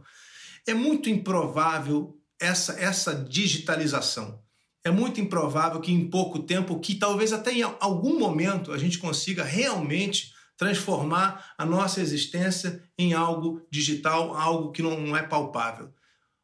É 0.68 0.74
muito 0.74 1.10
improvável 1.10 2.20
essa, 2.40 2.74
essa 2.80 3.16
digitalização. 3.16 4.42
É 4.84 4.90
muito 4.90 5.22
improvável 5.22 5.80
que 5.80 5.92
em 5.92 6.10
pouco 6.10 6.40
tempo, 6.40 6.80
que 6.80 6.96
talvez 6.96 7.32
até 7.32 7.52
em 7.52 7.62
algum 7.62 8.18
momento 8.18 8.72
a 8.72 8.78
gente 8.78 8.98
consiga 8.98 9.44
realmente 9.44 10.34
transformar 10.58 11.54
a 11.58 11.66
nossa 11.66 12.02
existência 12.02 12.84
em 12.98 13.14
algo 13.14 13.66
digital, 13.72 14.36
algo 14.36 14.72
que 14.72 14.82
não 14.82 15.16
é 15.16 15.24
palpável. 15.24 15.94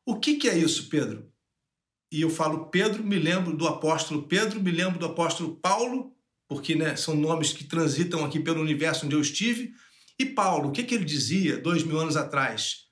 O 0.05 0.19
que, 0.19 0.35
que 0.35 0.49
é 0.49 0.57
isso, 0.57 0.89
Pedro? 0.89 1.31
E 2.11 2.21
eu 2.21 2.29
falo 2.29 2.67
Pedro, 2.67 3.03
me 3.03 3.19
lembro 3.19 3.55
do 3.55 3.67
apóstolo 3.67 4.23
Pedro, 4.23 4.61
me 4.61 4.71
lembro 4.71 4.97
do 4.97 5.05
apóstolo 5.05 5.57
Paulo, 5.57 6.15
porque 6.47 6.75
né, 6.75 6.95
são 6.95 7.15
nomes 7.15 7.51
que 7.51 7.65
transitam 7.65 8.23
aqui 8.23 8.39
pelo 8.39 8.61
universo 8.61 9.05
onde 9.05 9.15
eu 9.15 9.21
estive. 9.21 9.73
E 10.17 10.25
Paulo, 10.25 10.69
o 10.69 10.71
que, 10.71 10.83
que 10.83 10.95
ele 10.95 11.05
dizia 11.05 11.57
dois 11.57 11.83
mil 11.83 11.99
anos 11.99 12.15
atrás? 12.15 12.86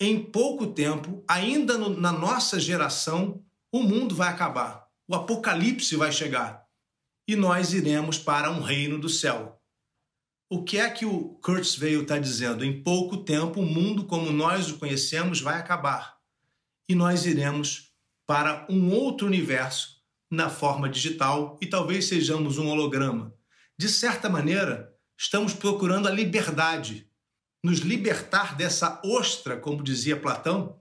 Em 0.00 0.22
pouco 0.22 0.68
tempo, 0.68 1.24
ainda 1.26 1.76
no, 1.76 1.88
na 1.88 2.12
nossa 2.12 2.60
geração, 2.60 3.42
o 3.72 3.82
mundo 3.82 4.14
vai 4.14 4.28
acabar, 4.28 4.86
o 5.08 5.14
apocalipse 5.14 5.96
vai 5.96 6.12
chegar 6.12 6.64
e 7.26 7.34
nós 7.34 7.72
iremos 7.72 8.18
para 8.18 8.50
um 8.50 8.60
reino 8.60 8.98
do 8.98 9.08
céu. 9.08 9.60
O 10.48 10.62
que 10.62 10.78
é 10.78 10.88
que 10.88 11.04
o 11.04 11.34
Kurzweil 11.42 12.02
está 12.02 12.18
dizendo? 12.18 12.64
Em 12.64 12.82
pouco 12.82 13.18
tempo, 13.18 13.60
o 13.60 13.66
mundo 13.66 14.04
como 14.04 14.32
nós 14.32 14.70
o 14.70 14.78
conhecemos 14.78 15.40
vai 15.40 15.58
acabar 15.58 16.16
e 16.88 16.94
nós 16.94 17.26
iremos 17.26 17.92
para 18.26 18.66
um 18.70 18.90
outro 18.92 19.26
universo 19.26 19.98
na 20.30 20.48
forma 20.48 20.88
digital 20.88 21.58
e 21.60 21.66
talvez 21.66 22.06
sejamos 22.06 22.56
um 22.56 22.68
holograma. 22.68 23.34
De 23.76 23.88
certa 23.88 24.28
maneira, 24.28 24.94
estamos 25.18 25.52
procurando 25.52 26.08
a 26.08 26.10
liberdade, 26.10 27.07
nos 27.62 27.80
libertar 27.80 28.56
dessa 28.56 29.00
ostra, 29.04 29.56
como 29.56 29.82
dizia 29.82 30.16
Platão, 30.16 30.80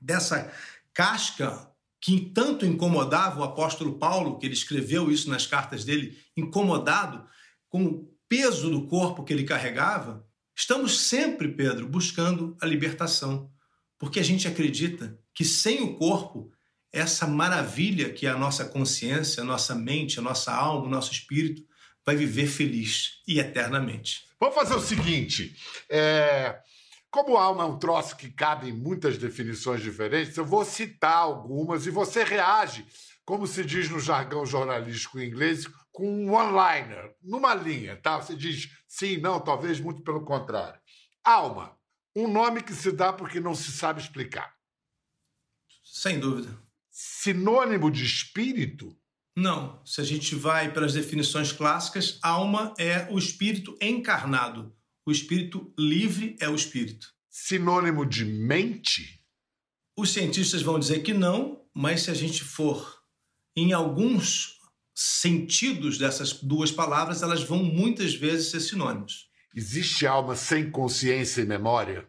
dessa 0.00 0.52
casca 0.92 1.70
que 2.00 2.20
tanto 2.20 2.66
incomodava 2.66 3.40
o 3.40 3.44
apóstolo 3.44 3.98
Paulo, 3.98 4.38
que 4.38 4.46
ele 4.46 4.54
escreveu 4.54 5.10
isso 5.10 5.30
nas 5.30 5.46
cartas 5.46 5.84
dele, 5.84 6.18
incomodado 6.36 7.24
com 7.68 8.08
peso 8.28 8.70
do 8.70 8.86
corpo 8.86 9.22
que 9.22 9.32
ele 9.32 9.44
carregava, 9.44 10.26
estamos 10.54 11.00
sempre, 11.02 11.48
Pedro, 11.48 11.88
buscando 11.88 12.56
a 12.60 12.66
libertação, 12.66 13.50
porque 13.98 14.18
a 14.18 14.22
gente 14.22 14.48
acredita 14.48 15.18
que 15.32 15.44
sem 15.44 15.80
o 15.80 15.94
corpo, 15.96 16.50
essa 16.92 17.26
maravilha 17.26 18.12
que 18.12 18.26
é 18.26 18.30
a 18.30 18.38
nossa 18.38 18.64
consciência, 18.64 19.42
a 19.42 19.46
nossa 19.46 19.74
mente, 19.74 20.18
a 20.18 20.22
nossa 20.22 20.52
alma, 20.52 20.86
o 20.86 20.90
nosso 20.90 21.12
espírito, 21.12 21.62
vai 22.04 22.16
viver 22.16 22.46
feliz 22.46 23.22
e 23.26 23.38
eternamente. 23.38 24.26
Vamos 24.38 24.54
fazer 24.54 24.74
o 24.74 24.80
seguinte: 24.80 25.56
é... 25.88 26.60
como 27.10 27.36
alma 27.36 27.64
é 27.64 27.66
um 27.66 27.78
troço 27.78 28.16
que 28.16 28.30
cabe 28.30 28.68
em 28.68 28.72
muitas 28.72 29.18
definições 29.18 29.80
diferentes, 29.80 30.36
eu 30.36 30.44
vou 30.44 30.64
citar 30.64 31.16
algumas 31.16 31.86
e 31.86 31.90
você 31.90 32.24
reage, 32.24 32.86
como 33.24 33.46
se 33.46 33.64
diz 33.64 33.88
no 33.88 34.00
jargão 34.00 34.44
jornalístico 34.44 35.20
inglês, 35.20 35.66
com 35.92 36.08
um 36.08 36.32
one-liner, 36.32 37.14
numa 37.22 37.54
linha, 37.54 37.96
tá? 37.96 38.18
Você 38.18 38.34
diz 38.34 38.68
sim, 38.88 39.18
não, 39.18 39.38
talvez, 39.38 39.78
muito 39.78 40.02
pelo 40.02 40.24
contrário. 40.24 40.80
Alma, 41.22 41.78
um 42.16 42.26
nome 42.26 42.62
que 42.62 42.74
se 42.74 42.90
dá 42.90 43.12
porque 43.12 43.38
não 43.38 43.54
se 43.54 43.70
sabe 43.70 44.00
explicar. 44.00 44.54
Sem 45.84 46.18
dúvida. 46.18 46.58
Sinônimo 46.90 47.90
de 47.90 48.04
espírito? 48.04 48.96
Não. 49.36 49.80
Se 49.84 50.00
a 50.00 50.04
gente 50.04 50.34
vai 50.34 50.72
pelas 50.72 50.92
definições 50.92 51.52
clássicas, 51.52 52.18
alma 52.22 52.74
é 52.78 53.08
o 53.10 53.18
espírito 53.18 53.76
encarnado. 53.80 54.74
O 55.06 55.10
espírito 55.10 55.72
livre 55.78 56.36
é 56.38 56.48
o 56.48 56.54
espírito. 56.54 57.08
Sinônimo 57.30 58.04
de 58.04 58.24
mente? 58.24 59.20
Os 59.96 60.12
cientistas 60.12 60.62
vão 60.62 60.78
dizer 60.78 61.02
que 61.02 61.14
não, 61.14 61.64
mas 61.74 62.02
se 62.02 62.10
a 62.10 62.14
gente 62.14 62.44
for 62.44 63.02
em 63.56 63.72
alguns 63.72 64.58
sentidos 64.94 65.98
dessas 65.98 66.34
duas 66.34 66.70
palavras, 66.70 67.22
elas 67.22 67.42
vão 67.42 67.62
muitas 67.62 68.14
vezes 68.14 68.50
ser 68.50 68.60
sinônimos. 68.60 69.28
Existe 69.54 70.06
alma 70.06 70.36
sem 70.36 70.70
consciência 70.70 71.42
e 71.42 71.46
memória? 71.46 72.08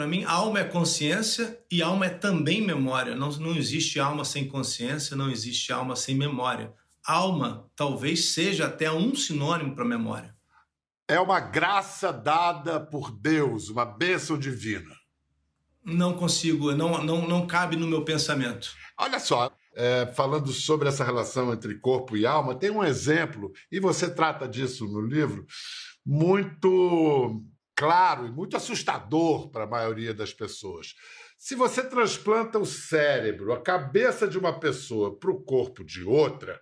Para 0.00 0.06
mim, 0.06 0.24
alma 0.24 0.60
é 0.60 0.64
consciência 0.64 1.62
e 1.70 1.82
alma 1.82 2.06
é 2.06 2.08
também 2.08 2.62
memória. 2.62 3.14
Não, 3.14 3.28
não 3.32 3.54
existe 3.54 4.00
alma 4.00 4.24
sem 4.24 4.48
consciência, 4.48 5.14
não 5.14 5.30
existe 5.30 5.70
alma 5.74 5.94
sem 5.94 6.14
memória. 6.14 6.72
Alma 7.04 7.70
talvez 7.76 8.32
seja 8.32 8.64
até 8.64 8.90
um 8.90 9.14
sinônimo 9.14 9.74
para 9.74 9.84
memória. 9.84 10.34
É 11.06 11.20
uma 11.20 11.38
graça 11.38 12.10
dada 12.10 12.80
por 12.80 13.10
Deus, 13.10 13.68
uma 13.68 13.84
bênção 13.84 14.38
divina. 14.38 14.90
Não 15.84 16.14
consigo, 16.14 16.74
não, 16.74 17.04
não, 17.04 17.28
não 17.28 17.46
cabe 17.46 17.76
no 17.76 17.86
meu 17.86 18.02
pensamento. 18.02 18.72
Olha 18.96 19.20
só, 19.20 19.52
é, 19.76 20.06
falando 20.16 20.50
sobre 20.50 20.88
essa 20.88 21.04
relação 21.04 21.52
entre 21.52 21.78
corpo 21.78 22.16
e 22.16 22.24
alma, 22.24 22.54
tem 22.54 22.70
um 22.70 22.82
exemplo, 22.82 23.52
e 23.70 23.78
você 23.78 24.08
trata 24.08 24.48
disso 24.48 24.86
no 24.86 25.02
livro, 25.02 25.44
muito 26.06 27.44
claro 27.80 28.26
e 28.26 28.30
muito 28.30 28.58
assustador 28.58 29.48
para 29.48 29.64
a 29.64 29.66
maioria 29.66 30.12
das 30.12 30.34
pessoas. 30.34 30.94
Se 31.38 31.54
você 31.54 31.82
transplanta 31.82 32.58
o 32.58 32.66
cérebro, 32.66 33.54
a 33.54 33.62
cabeça 33.62 34.28
de 34.28 34.38
uma 34.38 34.60
pessoa 34.60 35.18
para 35.18 35.30
o 35.30 35.42
corpo 35.42 35.82
de 35.82 36.04
outra, 36.04 36.60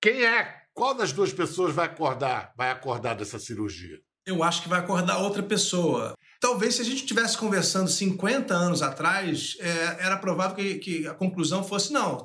quem 0.00 0.24
é? 0.24 0.62
Qual 0.72 0.94
das 0.94 1.12
duas 1.12 1.30
pessoas 1.30 1.74
vai 1.74 1.84
acordar? 1.84 2.54
Vai 2.56 2.70
acordar 2.70 3.12
dessa 3.12 3.38
cirurgia? 3.38 4.00
Eu 4.24 4.42
acho 4.42 4.62
que 4.62 4.68
vai 4.70 4.80
acordar 4.80 5.18
outra 5.18 5.42
pessoa. 5.42 6.14
Talvez 6.40 6.76
se 6.76 6.80
a 6.80 6.84
gente 6.84 7.00
estivesse 7.02 7.36
conversando 7.36 7.90
50 7.90 8.54
anos 8.54 8.80
atrás, 8.80 9.58
é, 9.60 10.06
era 10.06 10.16
provável 10.16 10.56
que, 10.56 10.76
que, 10.76 11.06
a 11.06 11.12
conclusão 11.12 11.62
fosse: 11.62 11.92
não, 11.92 12.24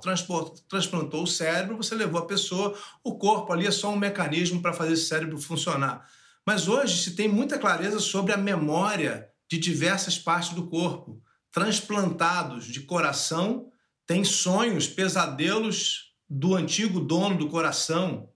transplantou 0.70 1.24
o 1.24 1.27
cérebro, 1.27 1.75
você 1.75 1.96
levou 1.96 2.22
a 2.22 2.25
pessoa, 2.25 2.74
o 3.03 3.18
corpo 3.18 3.51
ali 3.51 3.68
é 3.68 3.72
só 3.72 3.91
um 3.91 3.98
mecanismo 3.98 4.62
para 4.62 4.72
fazer 4.72 4.94
esse 4.94 5.08
cérebro 5.08 5.38
funcionar. 5.38 6.08
Mas 6.46 6.67
hoje 6.67 7.03
se 7.03 7.15
tem 7.15 7.27
muita 7.27 7.60
clareza 7.60 8.00
sobre 8.00 8.34
a 8.34 8.38
memória 8.38 9.29
de 9.50 9.58
diversas 9.58 10.17
partes 10.17 10.53
do 10.53 10.67
corpo. 10.67 11.22
Transplantados 11.51 12.65
de 12.65 12.81
coração 12.81 13.72
têm 14.05 14.24
sonhos, 14.24 14.88
pesadelos 14.88 16.13
do 16.29 16.55
antigo 16.55 17.00
dono 17.00 17.38
do 17.38 17.50
coração. 17.50 18.29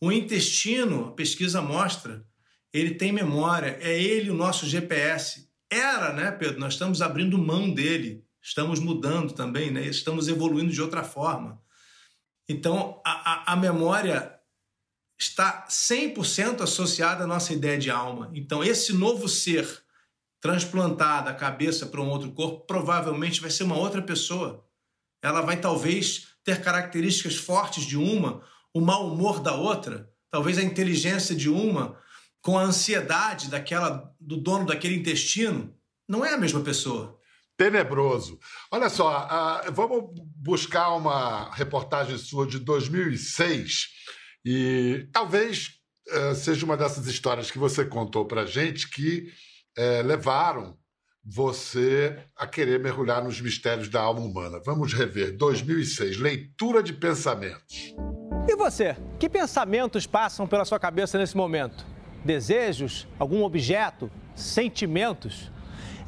O 0.00 0.10
intestino, 0.10 1.06
a 1.06 1.12
pesquisa 1.12 1.62
mostra, 1.62 2.26
ele 2.72 2.94
tem 2.94 3.12
memória, 3.12 3.78
é 3.80 4.00
ele 4.00 4.30
o 4.30 4.34
nosso 4.34 4.66
GPS. 4.66 5.48
Era, 5.70 6.12
né, 6.12 6.30
Pedro? 6.32 6.60
Nós 6.60 6.74
estamos 6.74 7.00
abrindo 7.00 7.38
mão 7.38 7.72
dele, 7.72 8.24
estamos 8.42 8.78
mudando 8.78 9.32
também, 9.32 9.70
né? 9.70 9.86
Estamos 9.86 10.28
evoluindo 10.28 10.72
de 10.72 10.82
outra 10.82 11.02
forma. 11.02 11.60
Então, 12.48 13.00
a, 13.04 13.50
a, 13.50 13.52
a 13.54 13.56
memória 13.56 14.35
está 15.18 15.66
100% 15.68 16.60
associada 16.60 17.24
à 17.24 17.26
nossa 17.26 17.52
ideia 17.52 17.78
de 17.78 17.90
alma. 17.90 18.30
Então, 18.34 18.62
esse 18.62 18.92
novo 18.92 19.28
ser 19.28 19.82
transplantada 20.40 21.30
a 21.30 21.34
cabeça 21.34 21.86
para 21.86 22.00
um 22.00 22.08
outro 22.08 22.30
corpo, 22.32 22.66
provavelmente 22.66 23.40
vai 23.40 23.50
ser 23.50 23.64
uma 23.64 23.76
outra 23.76 24.02
pessoa. 24.02 24.64
Ela 25.22 25.40
vai 25.40 25.60
talvez 25.60 26.28
ter 26.44 26.62
características 26.62 27.36
fortes 27.36 27.84
de 27.84 27.96
uma, 27.96 28.42
o 28.72 28.80
mau 28.80 29.12
humor 29.12 29.40
da 29.40 29.54
outra, 29.54 30.08
talvez 30.30 30.58
a 30.58 30.62
inteligência 30.62 31.34
de 31.34 31.48
uma 31.48 31.98
com 32.42 32.56
a 32.56 32.62
ansiedade 32.62 33.48
daquela 33.48 34.14
do 34.20 34.36
dono 34.36 34.66
daquele 34.66 34.96
intestino. 34.96 35.74
Não 36.08 36.24
é 36.24 36.34
a 36.34 36.38
mesma 36.38 36.60
pessoa. 36.60 37.18
Tenebroso. 37.56 38.38
Olha 38.70 38.88
só, 38.88 39.26
uh, 39.26 39.72
vamos 39.72 40.10
buscar 40.36 40.94
uma 40.94 41.52
reportagem 41.54 42.16
sua 42.18 42.46
de 42.46 42.58
2006 42.58 43.88
e 44.48 45.08
talvez 45.12 45.72
uh, 46.06 46.32
seja 46.36 46.64
uma 46.64 46.76
dessas 46.76 47.08
histórias 47.08 47.50
que 47.50 47.58
você 47.58 47.84
contou 47.84 48.24
para 48.24 48.46
gente 48.46 48.88
que 48.88 49.26
uh, 49.76 50.06
levaram 50.06 50.78
você 51.24 52.16
a 52.36 52.46
querer 52.46 52.78
mergulhar 52.78 53.24
nos 53.24 53.40
mistérios 53.40 53.88
da 53.88 54.00
alma 54.00 54.20
humana. 54.20 54.60
Vamos 54.64 54.92
rever 54.92 55.36
2006, 55.36 56.18
leitura 56.18 56.80
de 56.80 56.92
pensamentos. 56.92 57.92
E 58.48 58.54
você? 58.54 58.96
Que 59.18 59.28
pensamentos 59.28 60.06
passam 60.06 60.46
pela 60.46 60.64
sua 60.64 60.78
cabeça 60.78 61.18
nesse 61.18 61.36
momento? 61.36 61.84
Desejos? 62.24 63.08
Algum 63.18 63.42
objeto? 63.42 64.08
Sentimentos? 64.36 65.50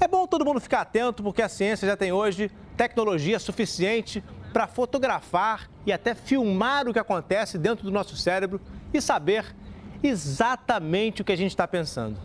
É 0.00 0.06
bom 0.06 0.28
todo 0.28 0.44
mundo 0.44 0.60
ficar 0.60 0.82
atento 0.82 1.24
porque 1.24 1.42
a 1.42 1.48
ciência 1.48 1.88
já 1.88 1.96
tem 1.96 2.12
hoje 2.12 2.52
tecnologia 2.76 3.40
suficiente 3.40 4.22
para 4.58 4.66
fotografar 4.66 5.70
e 5.86 5.92
até 5.92 6.16
filmar 6.16 6.88
o 6.88 6.92
que 6.92 6.98
acontece 6.98 7.56
dentro 7.56 7.84
do 7.84 7.92
nosso 7.92 8.16
cérebro 8.16 8.60
e 8.92 9.00
saber 9.00 9.54
exatamente 10.02 11.22
o 11.22 11.24
que 11.24 11.30
a 11.30 11.36
gente 11.36 11.52
está 11.52 11.68
pensando. 11.68 12.18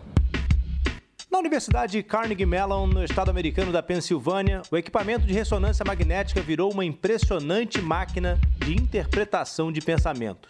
Na 1.30 1.38
Universidade 1.38 2.02
Carnegie 2.02 2.44
Mellon, 2.44 2.88
no 2.88 3.04
estado 3.04 3.30
americano 3.30 3.70
da 3.70 3.84
Pensilvânia, 3.84 4.62
o 4.68 4.76
equipamento 4.76 5.24
de 5.24 5.32
ressonância 5.32 5.84
magnética 5.86 6.42
virou 6.42 6.72
uma 6.72 6.84
impressionante 6.84 7.80
máquina 7.80 8.40
de 8.58 8.74
interpretação 8.74 9.70
de 9.70 9.80
pensamentos. 9.80 10.48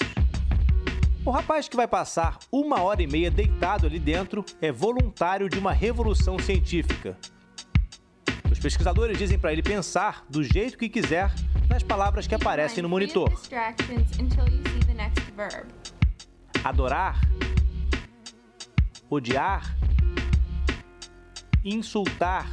O 1.22 1.30
rapaz 1.30 1.68
que 1.68 1.76
vai 1.76 1.86
passar 1.86 2.38
uma 2.50 2.80
hora 2.80 3.02
e 3.02 3.06
meia 3.06 3.30
deitado 3.30 3.86
ali 3.86 3.98
dentro 3.98 4.42
é 4.62 4.72
voluntário 4.72 5.50
de 5.50 5.58
uma 5.58 5.74
revolução 5.74 6.38
científica. 6.38 7.14
Os 8.50 8.58
pesquisadores 8.58 9.18
dizem 9.18 9.38
para 9.38 9.52
ele 9.52 9.62
pensar 9.62 10.24
do 10.30 10.42
jeito 10.42 10.78
que 10.78 10.88
quiser 10.88 11.30
nas 11.68 11.82
palavras 11.82 12.26
que 12.26 12.34
aparecem 12.34 12.82
no 12.82 12.88
monitor. 12.88 13.32
Adorar, 16.62 17.20
odiar, 19.10 19.76
insultar. 21.64 22.48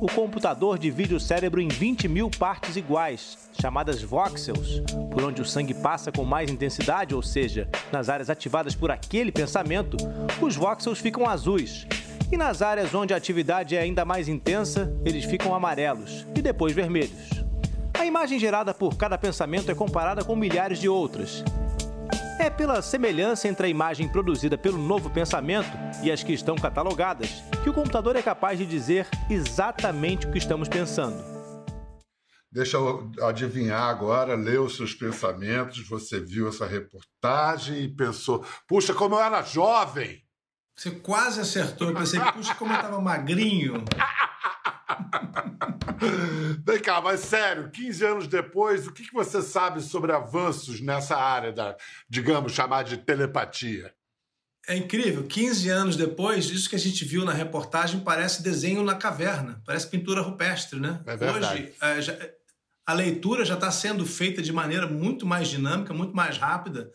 O 0.00 0.06
computador 0.06 0.78
divide 0.78 1.14
o 1.14 1.20
cérebro 1.20 1.60
em 1.60 1.68
20 1.68 2.06
mil 2.08 2.30
partes 2.30 2.76
iguais, 2.76 3.50
chamadas 3.60 4.02
voxels, 4.02 4.82
por 5.10 5.24
onde 5.24 5.40
o 5.40 5.44
sangue 5.44 5.74
passa 5.74 6.12
com 6.12 6.24
mais 6.24 6.50
intensidade, 6.50 7.14
ou 7.14 7.22
seja, 7.22 7.68
nas 7.90 8.08
áreas 8.08 8.30
ativadas 8.30 8.74
por 8.74 8.90
aquele 8.90 9.32
pensamento, 9.32 9.96
os 10.40 10.56
voxels 10.56 11.00
ficam 11.00 11.28
azuis. 11.28 11.86
E 12.32 12.36
nas 12.36 12.62
áreas 12.62 12.94
onde 12.94 13.12
a 13.12 13.16
atividade 13.16 13.76
é 13.76 13.80
ainda 13.80 14.04
mais 14.04 14.28
intensa, 14.28 14.92
eles 15.04 15.24
ficam 15.24 15.54
amarelos 15.54 16.26
e 16.36 16.40
depois 16.40 16.72
vermelhos. 16.72 17.44
A 17.92 18.06
imagem 18.06 18.38
gerada 18.38 18.72
por 18.72 18.96
cada 18.96 19.18
pensamento 19.18 19.70
é 19.70 19.74
comparada 19.74 20.24
com 20.24 20.36
milhares 20.36 20.78
de 20.78 20.88
outras, 20.88 21.44
é 22.40 22.48
pela 22.48 22.80
semelhança 22.80 23.48
entre 23.48 23.66
a 23.66 23.68
imagem 23.68 24.08
produzida 24.08 24.56
pelo 24.56 24.78
novo 24.78 25.10
pensamento 25.10 25.70
e 26.02 26.10
as 26.10 26.22
que 26.22 26.32
estão 26.32 26.56
catalogadas 26.56 27.42
que 27.62 27.68
o 27.68 27.74
computador 27.74 28.16
é 28.16 28.22
capaz 28.22 28.58
de 28.58 28.64
dizer 28.64 29.06
exatamente 29.28 30.26
o 30.26 30.32
que 30.32 30.38
estamos 30.38 30.66
pensando. 30.66 31.22
Deixa 32.50 32.78
eu 32.78 33.12
adivinhar 33.22 33.82
agora, 33.82 34.34
leu 34.34 34.68
seus 34.70 34.94
pensamentos, 34.94 35.86
você 35.86 36.18
viu 36.18 36.48
essa 36.48 36.66
reportagem 36.66 37.82
e 37.82 37.88
pensou: 37.94 38.44
puxa, 38.66 38.94
como 38.94 39.16
eu 39.16 39.20
era 39.20 39.42
jovem! 39.42 40.22
Você 40.80 40.92
quase 40.92 41.42
acertou. 41.42 41.90
Eu 41.90 41.94
pensei, 41.94 42.18
puxa, 42.18 42.54
como 42.54 42.72
eu 42.72 42.76
estava 42.76 42.98
magrinho. 43.02 43.84
Vem 46.64 46.80
cá, 46.80 47.02
mas 47.02 47.20
sério, 47.20 47.70
15 47.70 48.06
anos 48.06 48.26
depois, 48.26 48.86
o 48.86 48.92
que, 48.92 49.04
que 49.04 49.12
você 49.12 49.42
sabe 49.42 49.82
sobre 49.82 50.10
avanços 50.10 50.80
nessa 50.80 51.18
área 51.18 51.52
da, 51.52 51.76
digamos, 52.08 52.52
chamar 52.52 52.84
de 52.84 52.96
telepatia? 52.96 53.92
É 54.66 54.74
incrível, 54.74 55.24
15 55.24 55.68
anos 55.68 55.96
depois, 55.96 56.46
isso 56.46 56.70
que 56.70 56.76
a 56.76 56.78
gente 56.78 57.04
viu 57.04 57.26
na 57.26 57.34
reportagem 57.34 58.00
parece 58.00 58.42
desenho 58.42 58.82
na 58.82 58.94
caverna, 58.94 59.62
parece 59.66 59.86
pintura 59.86 60.22
rupestre, 60.22 60.80
né? 60.80 61.02
É 61.04 61.14
verdade. 61.14 61.62
Hoje, 61.62 61.74
é, 61.78 62.00
já, 62.00 62.16
a 62.86 62.94
leitura 62.94 63.44
já 63.44 63.52
está 63.52 63.70
sendo 63.70 64.06
feita 64.06 64.40
de 64.40 64.50
maneira 64.50 64.86
muito 64.86 65.26
mais 65.26 65.48
dinâmica, 65.48 65.92
muito 65.92 66.16
mais 66.16 66.38
rápida, 66.38 66.90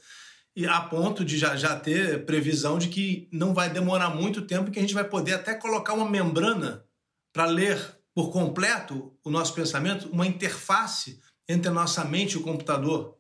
e 0.56 0.66
a 0.66 0.80
ponto 0.82 1.26
de 1.26 1.38
já, 1.38 1.56
já 1.56 1.78
ter 1.78 2.26
previsão 2.26 2.80
de 2.80 2.88
que 2.88 3.28
não 3.32 3.54
vai 3.54 3.70
demorar 3.70 4.10
muito 4.10 4.42
tempo 4.42 4.72
que 4.72 4.80
a 4.80 4.82
gente 4.82 4.94
vai 4.94 5.04
poder 5.04 5.34
até 5.34 5.54
colocar 5.54 5.94
uma 5.94 6.10
membrana 6.10 6.86
para 7.34 7.46
ler 7.46 7.78
por 8.14 8.32
completo 8.32 9.14
o 9.24 9.30
nosso 9.30 9.54
pensamento, 9.54 10.08
uma 10.10 10.26
interface 10.26 11.20
entre 11.50 11.70
a 11.70 11.74
nossa 11.74 12.06
mente 12.06 12.34
e 12.34 12.38
o 12.38 12.44
computador. 12.44 13.18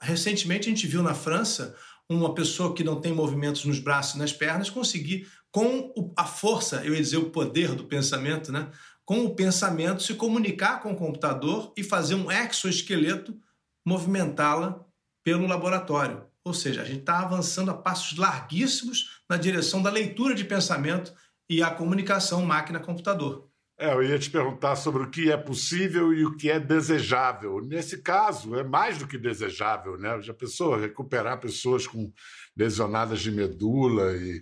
Recentemente 0.00 0.68
a 0.68 0.70
gente 0.70 0.88
viu 0.88 1.02
na 1.02 1.14
França 1.14 1.76
uma 2.08 2.34
pessoa 2.34 2.74
que 2.74 2.82
não 2.82 3.00
tem 3.00 3.12
movimentos 3.12 3.64
nos 3.64 3.78
braços 3.78 4.16
e 4.16 4.18
nas 4.18 4.32
pernas 4.32 4.68
conseguir, 4.68 5.28
com 5.52 5.92
a 6.16 6.24
força, 6.24 6.84
eu 6.84 6.94
ia 6.94 7.00
dizer 7.00 7.18
o 7.18 7.30
poder 7.30 7.74
do 7.74 7.84
pensamento, 7.84 8.50
né? 8.50 8.70
com 9.04 9.24
o 9.24 9.34
pensamento, 9.34 10.02
se 10.02 10.14
comunicar 10.14 10.80
com 10.80 10.92
o 10.92 10.96
computador 10.96 11.72
e 11.76 11.84
fazer 11.84 12.14
um 12.14 12.30
exoesqueleto 12.30 13.38
movimentá-la 13.84 14.84
pelo 15.22 15.46
laboratório. 15.46 16.24
Ou 16.44 16.52
seja, 16.52 16.82
a 16.82 16.84
gente 16.84 17.00
está 17.00 17.20
avançando 17.20 17.70
a 17.70 17.74
passos 17.74 18.18
larguíssimos 18.18 19.22
na 19.28 19.36
direção 19.36 19.82
da 19.82 19.90
leitura 19.90 20.34
de 20.34 20.44
pensamento 20.44 21.12
e 21.48 21.62
a 21.62 21.70
comunicação 21.70 22.44
máquina-computador. 22.44 23.48
É, 23.78 23.92
eu 23.92 24.02
ia 24.02 24.18
te 24.18 24.30
perguntar 24.30 24.76
sobre 24.76 25.02
o 25.02 25.10
que 25.10 25.30
é 25.30 25.36
possível 25.36 26.12
e 26.14 26.24
o 26.24 26.36
que 26.36 26.48
é 26.48 26.60
desejável. 26.60 27.60
Nesse 27.60 28.00
caso, 28.00 28.54
é 28.54 28.62
mais 28.62 28.98
do 28.98 29.08
que 29.08 29.18
desejável, 29.18 29.98
né? 29.98 30.20
Já 30.20 30.32
pensou 30.32 30.76
recuperar 30.76 31.40
pessoas 31.40 31.86
com 31.86 32.12
lesionadas 32.56 33.20
de 33.20 33.32
medula 33.32 34.12
e 34.12 34.40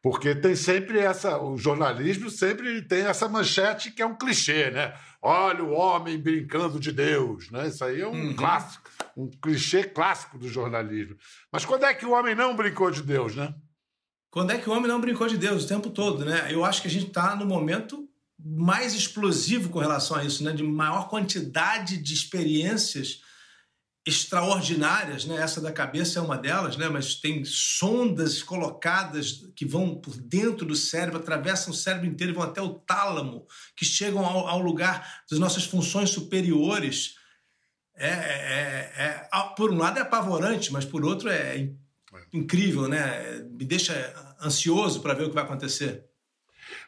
porque 0.00 0.34
tem 0.34 0.56
sempre 0.56 1.00
essa, 1.00 1.38
o 1.38 1.58
jornalismo 1.58 2.30
sempre 2.30 2.80
tem 2.82 3.00
essa 3.00 3.28
manchete 3.28 3.90
que 3.90 4.00
é 4.00 4.06
um 4.06 4.16
clichê, 4.16 4.70
né? 4.70 4.94
Olha 5.20 5.64
o 5.64 5.72
homem 5.72 6.16
brincando 6.16 6.80
de 6.80 6.92
Deus, 6.92 7.50
né? 7.50 7.68
Isso 7.68 7.84
aí 7.84 8.00
é 8.00 8.06
um 8.06 8.28
uhum. 8.28 8.36
clássico, 8.36 8.88
um 9.18 9.28
clichê 9.28 9.82
clássico 9.82 10.38
do 10.38 10.48
jornalismo. 10.48 11.16
Mas 11.52 11.64
quando 11.64 11.84
é 11.84 11.92
que 11.92 12.06
o 12.06 12.12
homem 12.12 12.36
não 12.36 12.54
brincou 12.54 12.88
de 12.88 13.02
Deus, 13.02 13.34
né? 13.34 13.52
Quando 14.30 14.52
é 14.52 14.58
que 14.58 14.70
o 14.70 14.72
homem 14.72 14.86
não 14.86 15.00
brincou 15.00 15.26
de 15.26 15.36
Deus 15.36 15.64
o 15.64 15.68
tempo 15.68 15.90
todo, 15.90 16.24
né? 16.24 16.48
Eu 16.52 16.64
acho 16.64 16.80
que 16.80 16.88
a 16.88 16.90
gente 16.90 17.08
está 17.08 17.34
no 17.34 17.44
momento 17.44 18.08
mais 18.38 18.94
explosivo 18.94 19.70
com 19.70 19.80
relação 19.80 20.16
a 20.16 20.24
isso, 20.24 20.44
né? 20.44 20.52
de 20.52 20.62
maior 20.62 21.08
quantidade 21.08 21.98
de 21.98 22.14
experiências 22.14 23.20
extraordinárias, 24.06 25.24
né? 25.24 25.36
Essa 25.36 25.60
da 25.60 25.72
cabeça 25.72 26.20
é 26.20 26.22
uma 26.22 26.38
delas, 26.38 26.76
né? 26.76 26.88
Mas 26.88 27.16
tem 27.16 27.44
sondas 27.44 28.40
colocadas 28.42 29.44
que 29.56 29.66
vão 29.66 29.96
por 29.96 30.16
dentro 30.16 30.64
do 30.64 30.76
cérebro, 30.76 31.18
atravessam 31.18 31.72
o 31.72 31.76
cérebro 31.76 32.06
inteiro 32.06 32.32
e 32.32 32.34
vão 32.34 32.44
até 32.44 32.62
o 32.62 32.74
tálamo, 32.74 33.46
que 33.76 33.84
chegam 33.84 34.24
ao, 34.24 34.46
ao 34.46 34.60
lugar 34.60 35.22
das 35.28 35.40
nossas 35.40 35.64
funções 35.64 36.10
superiores. 36.10 37.17
É, 37.98 38.08
é, 38.08 38.92
é, 38.96 39.28
é, 39.32 39.54
por 39.56 39.72
um 39.72 39.76
lado 39.76 39.98
é 39.98 40.02
apavorante, 40.02 40.72
mas 40.72 40.84
por 40.84 41.04
outro 41.04 41.28
é 41.28 41.68
incrível, 42.32 42.88
né? 42.88 43.44
Me 43.50 43.64
deixa 43.64 43.92
ansioso 44.40 45.00
para 45.00 45.14
ver 45.14 45.24
o 45.24 45.28
que 45.28 45.34
vai 45.34 45.44
acontecer. 45.44 46.04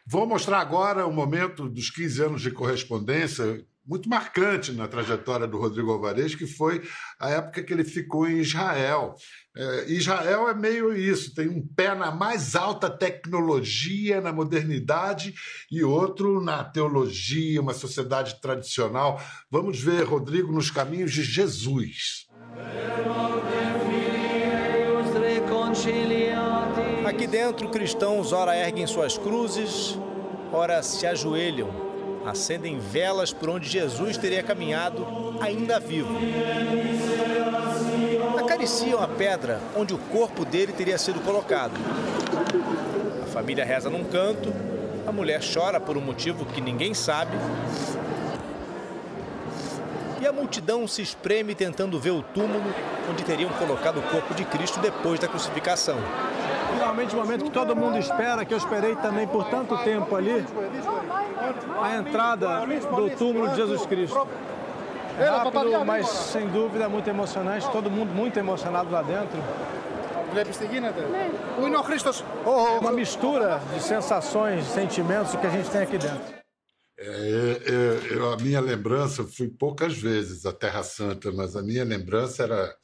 Vou 0.06 0.26
mostrar 0.26 0.60
agora 0.60 1.06
o 1.06 1.12
momento 1.12 1.68
dos 1.68 1.90
15 1.90 2.22
anos 2.22 2.42
de 2.42 2.50
correspondência, 2.50 3.64
muito 3.86 4.08
marcante 4.08 4.72
na 4.72 4.86
trajetória 4.86 5.46
do 5.46 5.58
Rodrigo 5.58 5.90
Alvarez, 5.90 6.34
que 6.34 6.46
foi 6.46 6.82
a 7.18 7.30
época 7.30 7.62
que 7.62 7.72
ele 7.72 7.84
ficou 7.84 8.28
em 8.28 8.38
Israel. 8.38 9.14
É, 9.56 9.90
Israel 9.90 10.48
é 10.48 10.54
meio 10.54 10.96
isso, 10.96 11.34
tem 11.34 11.48
um 11.48 11.66
pé 11.74 11.94
na 11.94 12.10
mais 12.10 12.54
alta 12.54 12.88
tecnologia, 12.88 14.20
na 14.20 14.32
modernidade, 14.32 15.34
e 15.70 15.82
outro 15.82 16.40
na 16.40 16.62
teologia, 16.62 17.60
uma 17.60 17.74
sociedade 17.74 18.40
tradicional. 18.40 19.20
Vamos 19.50 19.80
ver 19.80 20.04
Rodrigo 20.04 20.52
nos 20.52 20.70
caminhos 20.70 21.12
de 21.12 21.24
Jesus. 21.24 22.28
Aqui 27.04 27.26
dentro, 27.26 27.68
cristãos 27.70 28.32
ora 28.32 28.56
erguem 28.56 28.86
suas 28.86 29.18
cruzes, 29.18 29.98
ora 30.52 30.80
se 30.80 31.06
ajoelham, 31.06 31.89
acendem 32.24 32.78
velas 32.78 33.32
por 33.32 33.48
onde 33.48 33.68
Jesus 33.68 34.16
teria 34.16 34.42
caminhado 34.42 35.06
ainda 35.40 35.80
vivo. 35.80 36.14
Acariciam 38.38 39.02
a 39.02 39.08
pedra 39.08 39.60
onde 39.76 39.94
o 39.94 39.98
corpo 39.98 40.44
dele 40.44 40.72
teria 40.72 40.98
sido 40.98 41.20
colocado. 41.20 41.72
A 43.22 43.26
família 43.26 43.64
reza 43.64 43.88
num 43.88 44.04
canto, 44.04 44.52
a 45.06 45.12
mulher 45.12 45.40
chora 45.42 45.80
por 45.80 45.96
um 45.96 46.00
motivo 46.00 46.44
que 46.44 46.60
ninguém 46.60 46.94
sabe. 46.94 47.36
E 50.20 50.26
a 50.26 50.32
multidão 50.32 50.86
se 50.86 51.00
espreme 51.00 51.54
tentando 51.54 51.98
ver 51.98 52.10
o 52.10 52.22
túmulo 52.22 52.74
onde 53.10 53.24
teriam 53.24 53.50
colocado 53.52 54.00
o 54.00 54.02
corpo 54.02 54.34
de 54.34 54.44
Cristo 54.44 54.78
depois 54.78 55.18
da 55.18 55.26
crucificação. 55.26 55.96
Finalmente, 56.74 57.14
o 57.14 57.18
momento 57.18 57.44
que 57.44 57.50
todo 57.50 57.74
mundo 57.74 57.98
espera, 57.98 58.44
que 58.44 58.54
eu 58.54 58.58
esperei 58.58 58.94
também 58.96 59.26
por 59.26 59.44
tanto 59.48 59.76
tempo 59.78 60.14
ali, 60.14 60.44
a 61.82 61.96
entrada 61.96 62.66
do 62.66 63.10
túmulo 63.16 63.48
de 63.48 63.56
Jesus 63.56 63.86
Cristo. 63.86 64.28
Rápido, 65.18 65.84
mas 65.84 66.08
sem 66.08 66.48
dúvida 66.48 66.88
muito 66.88 67.08
emocionante, 67.08 67.70
todo 67.70 67.90
mundo 67.90 68.10
muito 68.10 68.38
emocionado 68.38 68.90
lá 68.90 69.02
dentro. 69.02 69.38
É 72.76 72.78
uma 72.80 72.92
mistura 72.92 73.60
de 73.74 73.82
sensações, 73.82 74.64
de 74.64 74.70
sentimentos 74.70 75.34
que 75.34 75.46
a 75.46 75.50
gente 75.50 75.68
tem 75.68 75.82
aqui 75.82 75.98
dentro. 75.98 76.40
É, 77.02 77.06
é, 77.06 78.14
eu, 78.14 78.30
a 78.30 78.36
minha 78.36 78.60
lembrança, 78.60 79.24
fui 79.24 79.48
poucas 79.48 79.96
vezes 79.96 80.44
à 80.44 80.52
Terra 80.52 80.82
Santa, 80.82 81.32
mas 81.32 81.56
a 81.56 81.62
minha 81.62 81.82
lembrança 81.82 82.42
era 82.42 82.76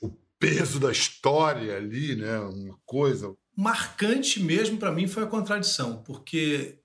o 0.00 0.10
peso 0.38 0.80
da 0.80 0.90
história 0.90 1.76
ali, 1.76 2.16
né? 2.16 2.38
Uma 2.38 2.78
coisa. 2.86 3.34
Marcante 3.54 4.42
mesmo 4.42 4.78
para 4.78 4.90
mim 4.90 5.06
foi 5.06 5.24
a 5.24 5.26
contradição, 5.26 6.02
porque 6.02 6.78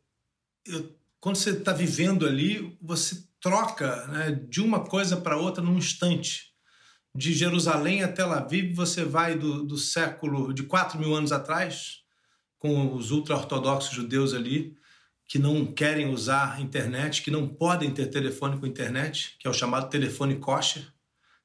eu, 0.66 0.96
quando 1.20 1.38
você 1.38 1.52
está 1.52 1.72
vivendo 1.72 2.26
ali, 2.26 2.78
você 2.82 3.24
troca 3.40 4.08
né, 4.08 4.32
de 4.32 4.62
uma 4.62 4.82
coisa 4.82 5.18
para 5.18 5.38
outra 5.38 5.64
num 5.64 5.78
instante 5.78 6.54
de 7.16 7.32
Jerusalém 7.32 8.04
a 8.04 8.08
Tel 8.08 8.32
Aviv, 8.32 8.74
você 8.74 9.06
vai 9.06 9.38
do, 9.38 9.64
do 9.64 9.78
século 9.78 10.54
de 10.54 10.64
4 10.64 11.00
mil 11.00 11.16
anos 11.16 11.32
atrás, 11.32 12.00
com 12.58 12.96
os 12.96 13.12
ultra-ortodoxos 13.12 13.94
judeus 13.94 14.34
ali, 14.34 14.76
que 15.28 15.38
não 15.38 15.66
querem 15.66 16.08
usar 16.08 16.60
internet, 16.60 17.22
que 17.22 17.30
não 17.30 17.48
podem 17.48 17.92
ter 17.92 18.08
telefone 18.08 18.58
com 18.58 18.66
internet, 18.66 19.36
que 19.40 19.48
é 19.48 19.50
o 19.50 19.54
chamado 19.54 19.90
telefone 19.90 20.38
kosher. 20.38 20.84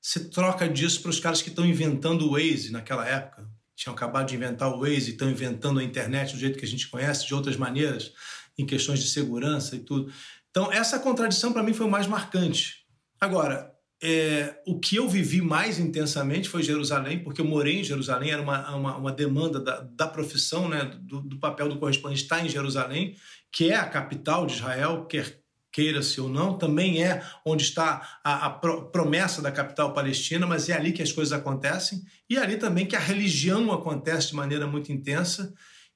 Você 0.00 0.28
troca 0.28 0.68
disso 0.68 1.02
para 1.02 1.10
os 1.10 1.20
caras 1.20 1.42
que 1.42 1.48
estão 1.50 1.66
inventando 1.66 2.26
o 2.26 2.32
Waze 2.32 2.70
naquela 2.70 3.06
época. 3.06 3.48
Tinham 3.74 3.94
acabado 3.94 4.28
de 4.28 4.36
inventar 4.36 4.72
o 4.72 4.80
Waze, 4.80 5.10
estão 5.10 5.30
inventando 5.30 5.80
a 5.80 5.84
internet 5.84 6.32
do 6.32 6.38
jeito 6.38 6.58
que 6.58 6.64
a 6.64 6.68
gente 6.68 6.88
conhece, 6.88 7.26
de 7.26 7.34
outras 7.34 7.56
maneiras, 7.56 8.12
em 8.58 8.66
questões 8.66 9.00
de 9.00 9.08
segurança 9.08 9.76
e 9.76 9.78
tudo. 9.78 10.12
Então, 10.50 10.72
essa 10.72 10.98
contradição 10.98 11.52
para 11.52 11.62
mim 11.62 11.72
foi 11.72 11.86
o 11.86 11.90
mais 11.90 12.06
marcante. 12.06 12.84
Agora, 13.20 13.72
é, 14.02 14.60
o 14.66 14.78
que 14.78 14.96
eu 14.96 15.08
vivi 15.08 15.40
mais 15.40 15.78
intensamente 15.78 16.48
foi 16.48 16.62
Jerusalém, 16.62 17.22
porque 17.22 17.40
eu 17.40 17.44
morei 17.44 17.80
em 17.80 17.84
Jerusalém, 17.84 18.30
era 18.30 18.42
uma, 18.42 18.74
uma, 18.74 18.96
uma 18.96 19.12
demanda 19.12 19.60
da, 19.60 19.80
da 19.80 20.06
profissão, 20.06 20.68
né, 20.68 20.84
do, 21.00 21.20
do, 21.20 21.38
papel 21.38 21.68
do 21.68 21.78
correspondente 21.78 22.22
estar 22.22 22.44
em 22.44 22.48
Jerusalém, 22.48 23.16
que 23.50 23.70
é 23.70 23.76
a 23.76 23.88
capital 23.88 24.46
de 24.46 24.54
Israel, 24.54 25.06
quer 25.06 25.40
queira-se 25.70 26.20
ou 26.20 26.28
não, 26.28 26.56
também 26.56 27.04
é 27.04 27.22
onde 27.44 27.62
está 27.62 28.18
a, 28.24 28.46
a 28.46 28.50
promessa 28.50 29.42
da 29.42 29.52
capital 29.52 29.92
palestina, 29.92 30.46
mas 30.46 30.68
é 30.68 30.72
ali 30.72 30.92
que 30.92 31.02
as 31.02 31.12
coisas 31.12 31.32
acontecem, 31.32 32.02
e 32.28 32.36
é 32.36 32.40
ali 32.40 32.56
também 32.56 32.86
que 32.86 32.96
a 32.96 33.00
religião 33.00 33.70
acontece 33.70 34.28
de 34.28 34.34
maneira 34.34 34.66
muito 34.66 34.90
intensa, 34.90 35.54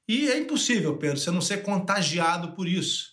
e 0.09 0.29
é 0.29 0.38
impossível, 0.38 0.97
Pedro, 0.97 1.19
você 1.19 1.31
não 1.31 1.41
ser 1.41 1.62
contagiado 1.62 2.53
por 2.53 2.67
isso. 2.67 3.12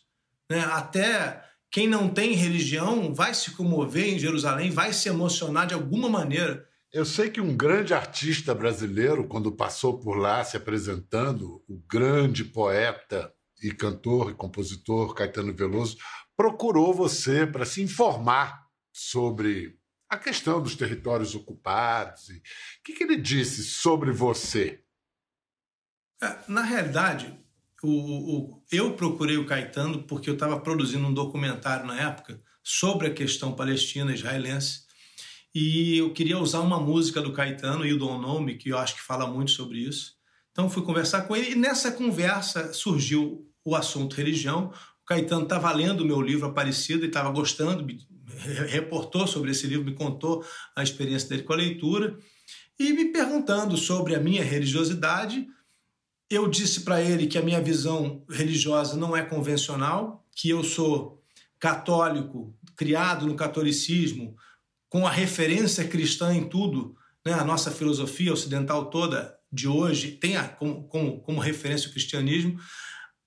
Né? 0.50 0.60
Até 0.60 1.44
quem 1.72 1.88
não 1.88 2.10
tem 2.10 2.34
religião 2.34 3.14
vai 3.14 3.34
se 3.34 3.52
comover 3.52 4.08
em 4.08 4.20
Jerusalém, 4.20 4.72
vai 4.72 4.92
se 4.92 5.08
emocionar 5.08 5.68
de 5.68 5.74
alguma 5.74 6.10
maneira. 6.10 6.68
Eu 6.92 7.06
sei 7.06 7.30
que 7.30 7.40
um 7.40 7.56
grande 7.56 7.94
artista 7.94 8.56
brasileiro, 8.56 9.28
quando 9.28 9.52
passou 9.52 10.00
por 10.00 10.18
lá 10.18 10.44
se 10.44 10.58
apresentando, 10.58 11.64
o 11.68 11.78
grande 11.88 12.44
poeta 12.44 13.32
e 13.62 13.72
cantor 13.72 14.32
e 14.32 14.34
compositor 14.34 15.14
Caetano 15.14 15.54
Veloso, 15.54 15.98
procurou 16.36 16.94
você 16.94 17.46
para 17.46 17.66
se 17.66 17.84
informar 17.84 18.66
sobre 18.92 19.78
a 20.10 20.18
questão 20.18 20.60
dos 20.60 20.76
territórios 20.76 21.36
ocupados. 21.36 22.30
O 22.30 22.84
que, 22.84 22.94
que 22.94 23.04
ele 23.04 23.18
disse 23.18 23.64
sobre 23.64 24.12
você? 24.12 24.84
É, 26.22 26.38
na 26.48 26.62
realidade, 26.62 27.34
o, 27.82 27.90
o, 27.90 28.64
eu 28.72 28.94
procurei 28.94 29.38
o 29.38 29.46
Caetano 29.46 30.04
porque 30.04 30.30
eu 30.30 30.34
estava 30.34 30.60
produzindo 30.60 31.08
um 31.08 31.14
documentário 31.14 31.86
na 31.86 32.00
época 32.00 32.42
sobre 32.64 33.08
a 33.08 33.14
questão 33.14 33.54
palestina 33.54 34.14
israelense 34.14 34.90
e 35.54 35.98
eu 35.98 36.14
queria 36.14 36.38
usar 36.38 36.60
uma 36.60 36.80
música 36.80 37.22
do 37.22 37.34
Caetano, 37.34 37.86
e 37.86 37.92
o 37.92 37.98
Don't 37.98 38.22
Nome, 38.22 38.56
que 38.56 38.70
eu 38.70 38.78
acho 38.78 38.96
que 38.96 39.02
fala 39.02 39.26
muito 39.26 39.52
sobre 39.52 39.80
isso. 39.80 40.14
Então 40.52 40.70
fui 40.70 40.84
conversar 40.84 41.24
com 41.24 41.36
ele 41.36 41.52
e 41.52 41.56
nessa 41.56 41.92
conversa 41.92 42.72
surgiu 42.74 43.48
o 43.66 43.76
assunto 43.76 44.16
religião. 44.16 44.72
O 45.02 45.06
Caetano 45.06 45.44
estava 45.44 45.72
lendo 45.72 46.02
o 46.02 46.06
meu 46.06 46.22
livro 46.22 46.48
Aparecido 46.48 47.04
e 47.04 47.08
estava 47.08 47.32
gostando, 47.32 47.84
me 47.84 48.00
reportou 48.68 49.26
sobre 49.26 49.52
esse 49.52 49.66
livro, 49.66 49.86
me 49.86 49.96
contou 49.96 50.46
a 50.76 50.84
experiência 50.84 51.30
dele 51.30 51.44
com 51.44 51.54
a 51.54 51.58
leitura 51.58 52.18
e 52.78 52.94
me 52.94 53.06
perguntando 53.06 53.76
sobre 53.76 54.16
a 54.16 54.20
minha 54.20 54.44
religiosidade 54.44 55.48
eu 56.30 56.48
disse 56.48 56.82
para 56.82 57.02
ele 57.02 57.28
que 57.28 57.38
a 57.38 57.42
minha 57.42 57.62
visão 57.62 58.24
religiosa 58.30 58.96
não 58.96 59.16
é 59.18 59.24
convencional, 59.24 60.26
que 60.36 60.50
eu 60.50 60.64
sou 60.64 61.24
católico, 61.60 62.56
criado 62.76 63.26
no 63.26 63.36
catolicismo, 63.36 64.36
com 64.88 65.06
a 65.06 65.12
referência 65.12 65.88
cristã 65.88 66.34
em 66.34 66.48
tudo, 66.48 66.96
né? 67.26 67.34
a 67.34 67.44
nossa 67.44 67.72
filosofia 67.72 68.32
ocidental 68.32 68.90
toda 68.90 69.38
de 69.52 69.68
hoje 69.68 70.12
tem 70.12 70.38
a, 70.38 70.48
como, 70.48 70.88
como, 70.88 71.20
como 71.22 71.40
referência 71.40 71.90
o 71.90 71.92
cristianismo. 71.92 72.60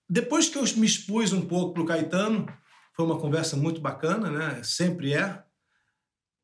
Depois 0.09 0.49
que 0.49 0.57
eu 0.57 0.63
me 0.77 0.87
expus 0.87 1.33
um 1.33 1.43
pouco 1.43 1.75
para 1.75 1.83
o 1.83 1.87
Caetano, 1.87 2.47
foi 2.95 3.05
uma 3.05 3.19
conversa 3.19 3.57
muito 3.57 3.81
bacana, 3.81 4.31
né? 4.31 4.63
sempre 4.63 5.15
é, 5.15 5.43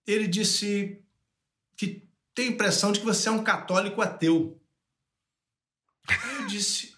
ele 0.06 0.26
disse 0.26 1.02
que 1.76 2.08
tem 2.34 2.48
a 2.48 2.50
impressão 2.52 2.92
de 2.92 3.00
que 3.00 3.06
você 3.06 3.28
é 3.28 3.32
um 3.32 3.44
católico 3.44 4.00
ateu. 4.00 4.60
Aí 6.08 6.36
eu 6.36 6.46
disse, 6.46 6.94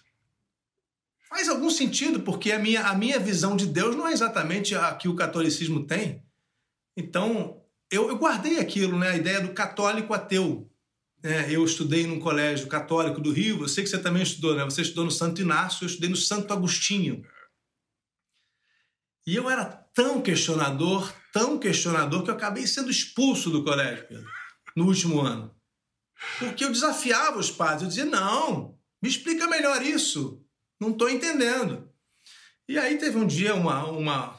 faz 1.28 1.48
algum 1.48 1.70
sentido, 1.70 2.20
porque 2.20 2.52
a 2.52 2.58
minha, 2.58 2.82
a 2.86 2.94
minha 2.94 3.18
visão 3.18 3.56
de 3.56 3.66
Deus 3.66 3.96
não 3.96 4.06
é 4.06 4.12
exatamente 4.12 4.74
a 4.74 4.94
que 4.94 5.08
o 5.08 5.16
catolicismo 5.16 5.86
tem. 5.86 6.24
Então, 6.96 7.62
eu, 7.90 8.08
eu 8.08 8.16
guardei 8.16 8.58
aquilo, 8.58 8.98
né, 8.98 9.10
a 9.10 9.16
ideia 9.16 9.40
do 9.40 9.52
católico 9.52 10.12
ateu. 10.12 10.70
É, 11.22 11.54
eu 11.54 11.64
estudei 11.64 12.06
num 12.06 12.18
colégio 12.18 12.66
católico 12.66 13.20
do 13.20 13.30
Rio, 13.30 13.62
eu 13.62 13.68
sei 13.68 13.84
que 13.84 13.90
você 13.90 13.98
também 13.98 14.22
estudou, 14.22 14.56
né? 14.56 14.64
Você 14.64 14.80
estudou 14.80 15.04
no 15.04 15.10
Santo 15.10 15.42
Inácio, 15.42 15.84
eu 15.84 15.86
estudei 15.86 16.08
no 16.08 16.16
Santo 16.16 16.50
Agostinho. 16.50 17.22
E 19.26 19.36
eu 19.36 19.50
era 19.50 19.66
tão 19.66 20.22
questionador, 20.22 21.12
tão 21.30 21.58
questionador, 21.58 22.22
que 22.22 22.30
eu 22.30 22.34
acabei 22.34 22.66
sendo 22.66 22.90
expulso 22.90 23.50
do 23.50 23.62
colégio, 23.62 24.08
Pedro, 24.08 24.26
no 24.74 24.86
último 24.86 25.20
ano. 25.20 25.54
Porque 26.38 26.64
eu 26.64 26.72
desafiava 26.72 27.38
os 27.38 27.50
padres, 27.50 27.82
eu 27.82 27.88
dizia, 27.88 28.04
não, 28.06 28.78
me 29.02 29.08
explica 29.08 29.46
melhor 29.46 29.82
isso. 29.82 30.44
Não 30.80 30.90
estou 30.90 31.08
entendendo. 31.08 31.90
E 32.68 32.78
aí 32.78 32.96
teve 32.98 33.16
um 33.16 33.26
dia 33.26 33.54
uma, 33.54 33.84
uma, 33.90 34.38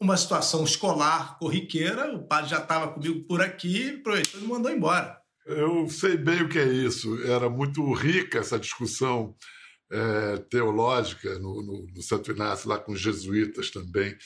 uma 0.00 0.16
situação 0.16 0.64
escolar 0.64 1.38
corriqueira, 1.38 2.14
o 2.14 2.26
padre 2.26 2.50
já 2.50 2.58
estava 2.58 2.92
comigo 2.92 3.24
por 3.26 3.40
aqui, 3.42 3.96
aproveitou 3.98 4.40
e 4.40 4.42
me 4.42 4.48
mandou 4.48 4.70
embora. 4.70 5.20
Eu 5.44 5.88
sei 5.88 6.16
bem 6.16 6.42
o 6.42 6.48
que 6.48 6.58
é 6.58 6.68
isso. 6.68 7.22
Era 7.24 7.50
muito 7.50 7.92
rica 7.92 8.38
essa 8.38 8.58
discussão 8.58 9.34
é, 9.90 10.36
teológica 10.48 11.38
no, 11.38 11.62
no, 11.62 11.86
no 11.92 12.02
Santo 12.02 12.30
Inácio, 12.30 12.68
lá 12.68 12.78
com 12.78 12.92
os 12.92 13.00
jesuítas 13.00 13.70
também. 13.70 14.16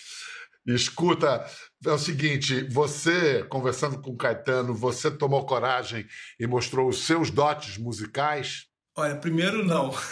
Escuta, 0.67 1.47
é 1.85 1.91
o 1.91 1.99
seguinte: 1.99 2.63
você, 2.69 3.45
conversando 3.45 4.01
com 4.01 4.11
o 4.11 4.17
Caetano, 4.17 4.75
você 4.75 5.11
tomou 5.11 5.47
coragem 5.47 6.07
e 6.39 6.47
mostrou 6.47 6.89
os 6.89 7.05
seus 7.07 7.31
dotes 7.31 7.79
musicais? 7.79 8.67
Olha, 8.99 9.15
primeiro 9.15 9.65
não. 9.65 9.95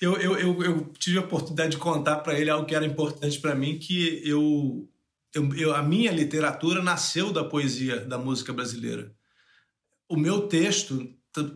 Eu, 0.00 0.16
eu, 0.16 0.38
eu, 0.38 0.62
eu 0.62 0.92
tive 0.98 1.18
a 1.18 1.20
oportunidade 1.20 1.72
de 1.72 1.76
contar 1.76 2.20
para 2.20 2.32
ele 2.32 2.48
algo 2.48 2.64
que 2.64 2.74
era 2.74 2.86
importante 2.86 3.38
para 3.38 3.54
mim, 3.54 3.78
que 3.78 4.22
eu, 4.24 4.88
eu, 5.34 5.54
eu, 5.54 5.74
a 5.74 5.82
minha 5.82 6.10
literatura 6.10 6.82
nasceu 6.82 7.30
da 7.30 7.44
poesia 7.44 8.00
da 8.00 8.16
música 8.16 8.50
brasileira. 8.50 9.14
O 10.08 10.16
meu 10.16 10.48
texto, 10.48 11.06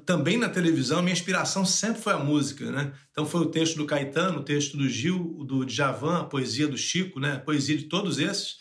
também 0.04 0.36
na 0.36 0.50
televisão, 0.50 1.00
minha 1.00 1.14
inspiração 1.14 1.64
sempre 1.64 2.02
foi 2.02 2.12
a 2.12 2.18
música, 2.18 2.70
né? 2.70 2.92
Então 3.10 3.24
foi 3.24 3.40
o 3.40 3.50
texto 3.50 3.78
do 3.78 3.86
Caetano, 3.86 4.40
o 4.40 4.44
texto 4.44 4.76
do 4.76 4.86
Gil, 4.86 5.42
do 5.46 5.64
Djavan, 5.64 6.18
a 6.18 6.24
poesia 6.24 6.68
do 6.68 6.76
Chico, 6.76 7.18
né? 7.18 7.36
A 7.36 7.40
poesia 7.40 7.78
de 7.78 7.84
todos 7.84 8.18
esses 8.18 8.58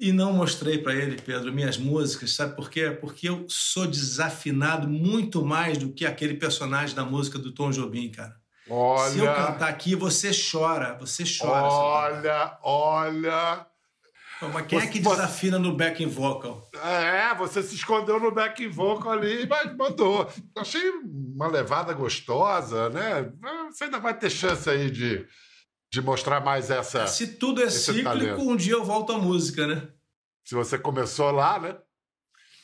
e 0.00 0.12
não 0.12 0.32
mostrei 0.32 0.78
para 0.78 0.94
ele, 0.94 1.20
Pedro, 1.20 1.52
minhas 1.52 1.76
músicas, 1.76 2.34
sabe 2.34 2.56
por 2.56 2.70
quê? 2.70 2.90
Porque 2.90 3.28
eu 3.28 3.44
sou 3.48 3.86
desafinado 3.86 4.88
muito 4.88 5.44
mais 5.44 5.76
do 5.76 5.92
que 5.92 6.06
aquele 6.06 6.34
personagem 6.34 6.96
da 6.96 7.04
música 7.04 7.38
do 7.38 7.52
Tom 7.52 7.70
Jobim, 7.70 8.10
cara. 8.10 8.34
Olha. 8.68 9.10
Se 9.10 9.18
eu 9.18 9.26
cantar 9.26 9.68
aqui, 9.68 9.94
você 9.94 10.30
chora, 10.30 10.96
você 10.98 11.24
chora. 11.24 11.66
Olha, 11.66 12.58
olha. 12.62 13.66
Mas 14.54 14.66
quem 14.66 14.78
é 14.78 14.86
que 14.86 15.00
desafina 15.00 15.58
no 15.58 15.76
backing 15.76 16.08
vocal? 16.08 16.66
É, 16.82 17.34
você 17.34 17.62
se 17.62 17.74
escondeu 17.74 18.18
no 18.18 18.32
backing 18.32 18.70
vocal 18.70 19.12
ali, 19.12 19.46
mas 19.46 19.76
mandou. 19.76 20.26
Achei 20.56 20.88
uma 21.34 21.46
levada 21.48 21.92
gostosa, 21.92 22.88
né? 22.88 23.30
Você 23.70 23.84
ainda 23.84 23.98
vai 23.98 24.16
ter 24.16 24.30
chance 24.30 24.70
aí 24.70 24.90
de, 24.90 25.26
de 25.92 26.00
mostrar 26.00 26.40
mais 26.40 26.70
essa. 26.70 27.06
Se 27.06 27.26
tudo 27.26 27.62
é 27.62 27.68
cíclico, 27.70 28.04
talento. 28.04 28.40
um 28.42 28.56
dia 28.56 28.74
eu 28.74 28.84
volto 28.84 29.12
à 29.12 29.18
música, 29.18 29.66
né? 29.66 29.88
Se 30.44 30.54
você 30.54 30.78
começou 30.78 31.30
lá, 31.30 31.58
né? 31.58 31.76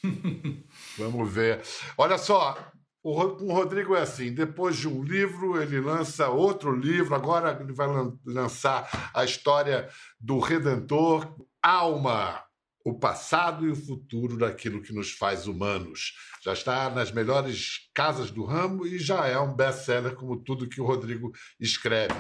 Vamos 0.97 1.33
ver. 1.33 1.63
Olha 1.99 2.19
só, 2.19 2.57
com 3.03 3.11
o 3.13 3.53
Rodrigo 3.53 3.95
é 3.95 4.03
assim: 4.03 4.33
depois 4.33 4.77
de 4.77 4.89
um 4.89 5.03
livro, 5.03 5.61
ele 5.61 5.81
lança 5.81 6.29
outro 6.29 6.75
livro. 6.75 7.15
Agora 7.15 7.59
ele 7.61 7.73
vai 7.73 7.89
lançar 8.25 9.11
a 9.15 9.25
história 9.25 9.89
do 10.21 10.39
Redentor, 10.39 11.37
Alma, 11.63 12.43
o 12.85 12.99
passado 12.99 13.67
e 13.67 13.71
o 13.71 13.77
futuro 13.77 14.39
daquilo 14.39 14.81
que 14.81 14.93
nos 14.93 15.11
faz 15.11 15.49
humanos. 15.49 16.15
Já 16.43 16.53
está 16.53 16.89
nas 16.89 17.11
melhores 17.11 17.91
casas 17.93 18.31
do 18.31 18.45
ramo 18.45 18.87
e 18.87 18.99
já 18.99 19.27
é 19.27 19.39
um 19.39 19.55
best-seller, 19.55 20.15
como 20.15 20.37
tudo 20.37 20.69
que 20.69 20.81
o 20.81 20.87
Rodrigo 20.87 21.33
escreve. 21.59 22.15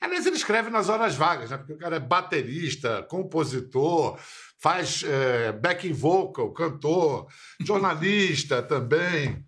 Aliás, 0.00 0.26
ele 0.26 0.36
escreve 0.36 0.70
nas 0.70 0.88
horas 0.88 1.14
vagas, 1.14 1.50
né? 1.50 1.58
porque 1.58 1.72
o 1.72 1.78
cara 1.78 1.96
é 1.96 2.00
baterista, 2.00 3.02
compositor, 3.08 4.18
faz 4.60 5.02
é, 5.04 5.52
backing 5.52 5.92
vocal, 5.92 6.52
cantor, 6.52 7.26
jornalista 7.60 8.62
também. 8.62 9.44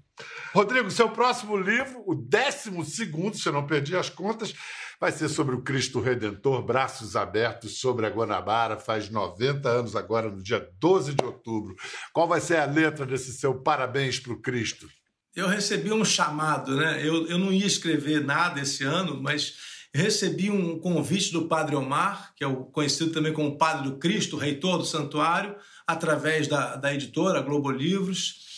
Rodrigo, 0.53 0.91
seu 0.91 1.09
próximo 1.11 1.57
livro, 1.57 2.03
o 2.07 2.15
décimo 2.15 2.85
segundo, 2.85 3.37
se 3.37 3.49
eu 3.49 3.53
não 3.53 3.67
perdi 3.67 3.97
as 3.97 4.11
contas, 4.11 4.53
vai 5.01 5.11
ser 5.11 5.29
sobre 5.29 5.55
o 5.55 5.63
Cristo 5.63 6.01
Redentor, 6.01 6.63
braços 6.63 7.17
abertos 7.17 7.79
sobre 7.79 8.05
a 8.05 8.11
Guanabara, 8.11 8.77
faz 8.77 9.09
90 9.09 9.69
anos 9.69 9.97
agora, 9.97 10.31
no 10.31 10.43
dia 10.43 10.69
12 10.79 11.15
de 11.15 11.25
outubro. 11.25 11.75
Qual 12.13 12.29
vai 12.29 12.41
ser 12.41 12.59
a 12.59 12.67
letra 12.67 13.07
desse 13.07 13.33
seu 13.33 13.55
parabéns 13.55 14.19
para 14.19 14.33
o 14.33 14.41
Cristo? 14.41 14.87
Eu 15.35 15.47
recebi 15.47 15.93
um 15.93 16.05
chamado, 16.05 16.77
né? 16.77 17.01
Eu, 17.07 17.27
eu 17.29 17.39
não 17.39 17.53
ia 17.53 17.67
escrever 17.67 18.23
nada 18.23 18.61
esse 18.61 18.85
ano, 18.85 19.23
mas 19.23 19.55
recebi 19.95 20.51
um 20.51 20.79
convite 20.79 21.33
do 21.33 21.47
Padre 21.47 21.75
Omar, 21.77 22.33
que 22.37 22.45
é 22.45 22.47
o 22.47 22.65
conhecido 22.65 23.13
também 23.13 23.33
como 23.33 23.59
Padre 23.59 23.91
do 23.91 23.99
Cristo, 23.99 24.37
reitor 24.37 24.79
do 24.79 24.85
santuário, 24.85 25.57
através 25.87 26.47
da, 26.47 26.77
da 26.77 26.95
editora 26.95 27.43
Globo 27.43 27.71
Livros 27.71 28.51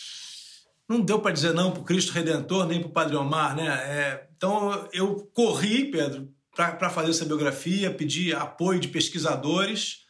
não 0.87 1.01
deu 1.01 1.19
para 1.19 1.31
dizer 1.31 1.53
não 1.53 1.71
para 1.71 1.81
o 1.81 1.85
Cristo 1.85 2.11
Redentor 2.11 2.67
nem 2.67 2.79
para 2.79 2.89
o 2.89 2.93
Padre 2.93 3.15
Omar, 3.15 3.55
né? 3.55 3.67
É, 3.67 4.27
então 4.35 4.87
eu 4.93 5.29
corri, 5.33 5.89
Pedro, 5.89 6.29
para 6.55 6.89
fazer 6.89 7.11
essa 7.11 7.25
biografia, 7.25 7.93
pedi 7.93 8.33
apoio 8.33 8.79
de 8.79 8.89
pesquisadores 8.89 10.03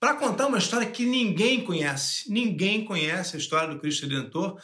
para 0.00 0.14
contar 0.14 0.46
uma 0.46 0.58
história 0.58 0.86
que 0.86 1.06
ninguém 1.06 1.62
conhece. 1.62 2.30
Ninguém 2.30 2.84
conhece 2.84 3.36
a 3.36 3.38
história 3.38 3.72
do 3.72 3.80
Cristo 3.80 4.06
Redentor. 4.06 4.60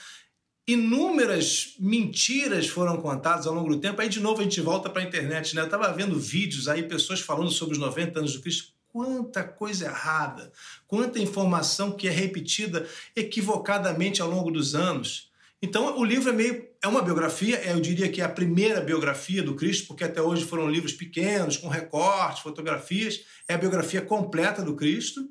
Inúmeras 0.67 1.75
mentiras 1.81 2.69
foram 2.69 2.97
contadas 2.99 3.47
ao 3.47 3.55
longo 3.55 3.71
do 3.71 3.81
tempo. 3.81 4.01
Aí, 4.01 4.09
de 4.09 4.21
novo, 4.21 4.41
a 4.41 4.45
gente 4.45 4.61
volta 4.61 4.89
para 4.89 5.03
a 5.03 5.05
internet. 5.05 5.55
Né? 5.55 5.63
Eu 5.63 5.65
estava 5.67 5.93
vendo 5.93 6.19
vídeos 6.19 6.69
aí, 6.69 6.85
pessoas 6.85 7.21
falando 7.21 7.51
sobre 7.51 7.75
os 7.75 7.81
90 7.81 8.21
anos 8.21 8.35
do 8.35 8.41
Cristo. 8.41 8.73
Quanta 8.89 9.43
coisa 9.43 9.87
errada, 9.87 10.53
quanta 10.87 11.19
informação 11.19 11.93
que 11.93 12.07
é 12.07 12.11
repetida 12.11 12.87
equivocadamente 13.17 14.21
ao 14.21 14.31
longo 14.31 14.51
dos 14.51 14.75
anos. 14.75 15.33
Então, 15.61 15.99
o 15.99 16.05
livro 16.05 16.29
é 16.29 16.33
meio 16.33 16.73
é 16.83 16.89
uma 16.89 17.01
biografia, 17.01 17.59
é, 17.65 17.73
eu 17.73 17.81
diria 17.81 18.09
que 18.09 18.21
é 18.21 18.25
a 18.25 18.29
primeira 18.29 18.81
biografia 18.81 19.41
do 19.41 19.55
Cristo, 19.55 19.87
porque 19.87 20.03
até 20.03 20.21
hoje 20.21 20.45
foram 20.45 20.69
livros 20.69 20.93
pequenos, 20.93 21.57
com 21.57 21.69
recortes, 21.69 22.43
fotografias. 22.43 23.21
É 23.47 23.55
a 23.55 23.59
biografia 23.59 24.03
completa 24.03 24.63
do 24.63 24.75
Cristo 24.75 25.25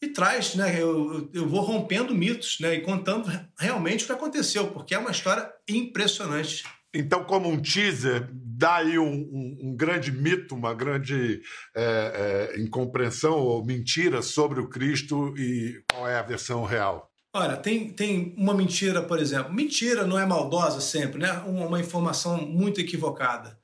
e 0.00 0.08
traz, 0.08 0.54
né? 0.54 0.80
Eu, 0.80 1.28
eu 1.34 1.48
vou 1.48 1.60
rompendo 1.60 2.14
mitos, 2.14 2.58
né? 2.60 2.74
E 2.74 2.80
contando 2.80 3.30
realmente 3.58 4.04
o 4.04 4.06
que 4.06 4.12
aconteceu, 4.12 4.68
porque 4.68 4.94
é 4.94 4.98
uma 4.98 5.10
história 5.10 5.50
impressionante. 5.68 6.64
Então, 6.94 7.24
como 7.24 7.48
um 7.48 7.60
teaser, 7.60 8.28
dá 8.32 8.76
aí 8.76 8.98
um, 8.98 9.12
um, 9.12 9.58
um 9.64 9.76
grande 9.76 10.10
mito, 10.10 10.54
uma 10.54 10.72
grande 10.72 11.42
é, 11.76 12.52
é, 12.54 12.60
incompreensão 12.60 13.38
ou 13.38 13.64
mentira 13.64 14.22
sobre 14.22 14.60
o 14.60 14.68
Cristo 14.68 15.34
e 15.36 15.82
qual 15.92 16.08
é 16.08 16.18
a 16.18 16.22
versão 16.22 16.64
real. 16.64 17.10
Olha, 17.34 17.56
tem, 17.56 17.90
tem 17.90 18.34
uma 18.38 18.54
mentira, 18.54 19.02
por 19.02 19.18
exemplo. 19.18 19.52
Mentira 19.52 20.06
não 20.06 20.18
é 20.18 20.24
maldosa 20.24 20.80
sempre, 20.80 21.20
né? 21.20 21.32
Uma, 21.46 21.66
uma 21.66 21.80
informação 21.80 22.40
muito 22.46 22.80
equivocada. 22.80 23.58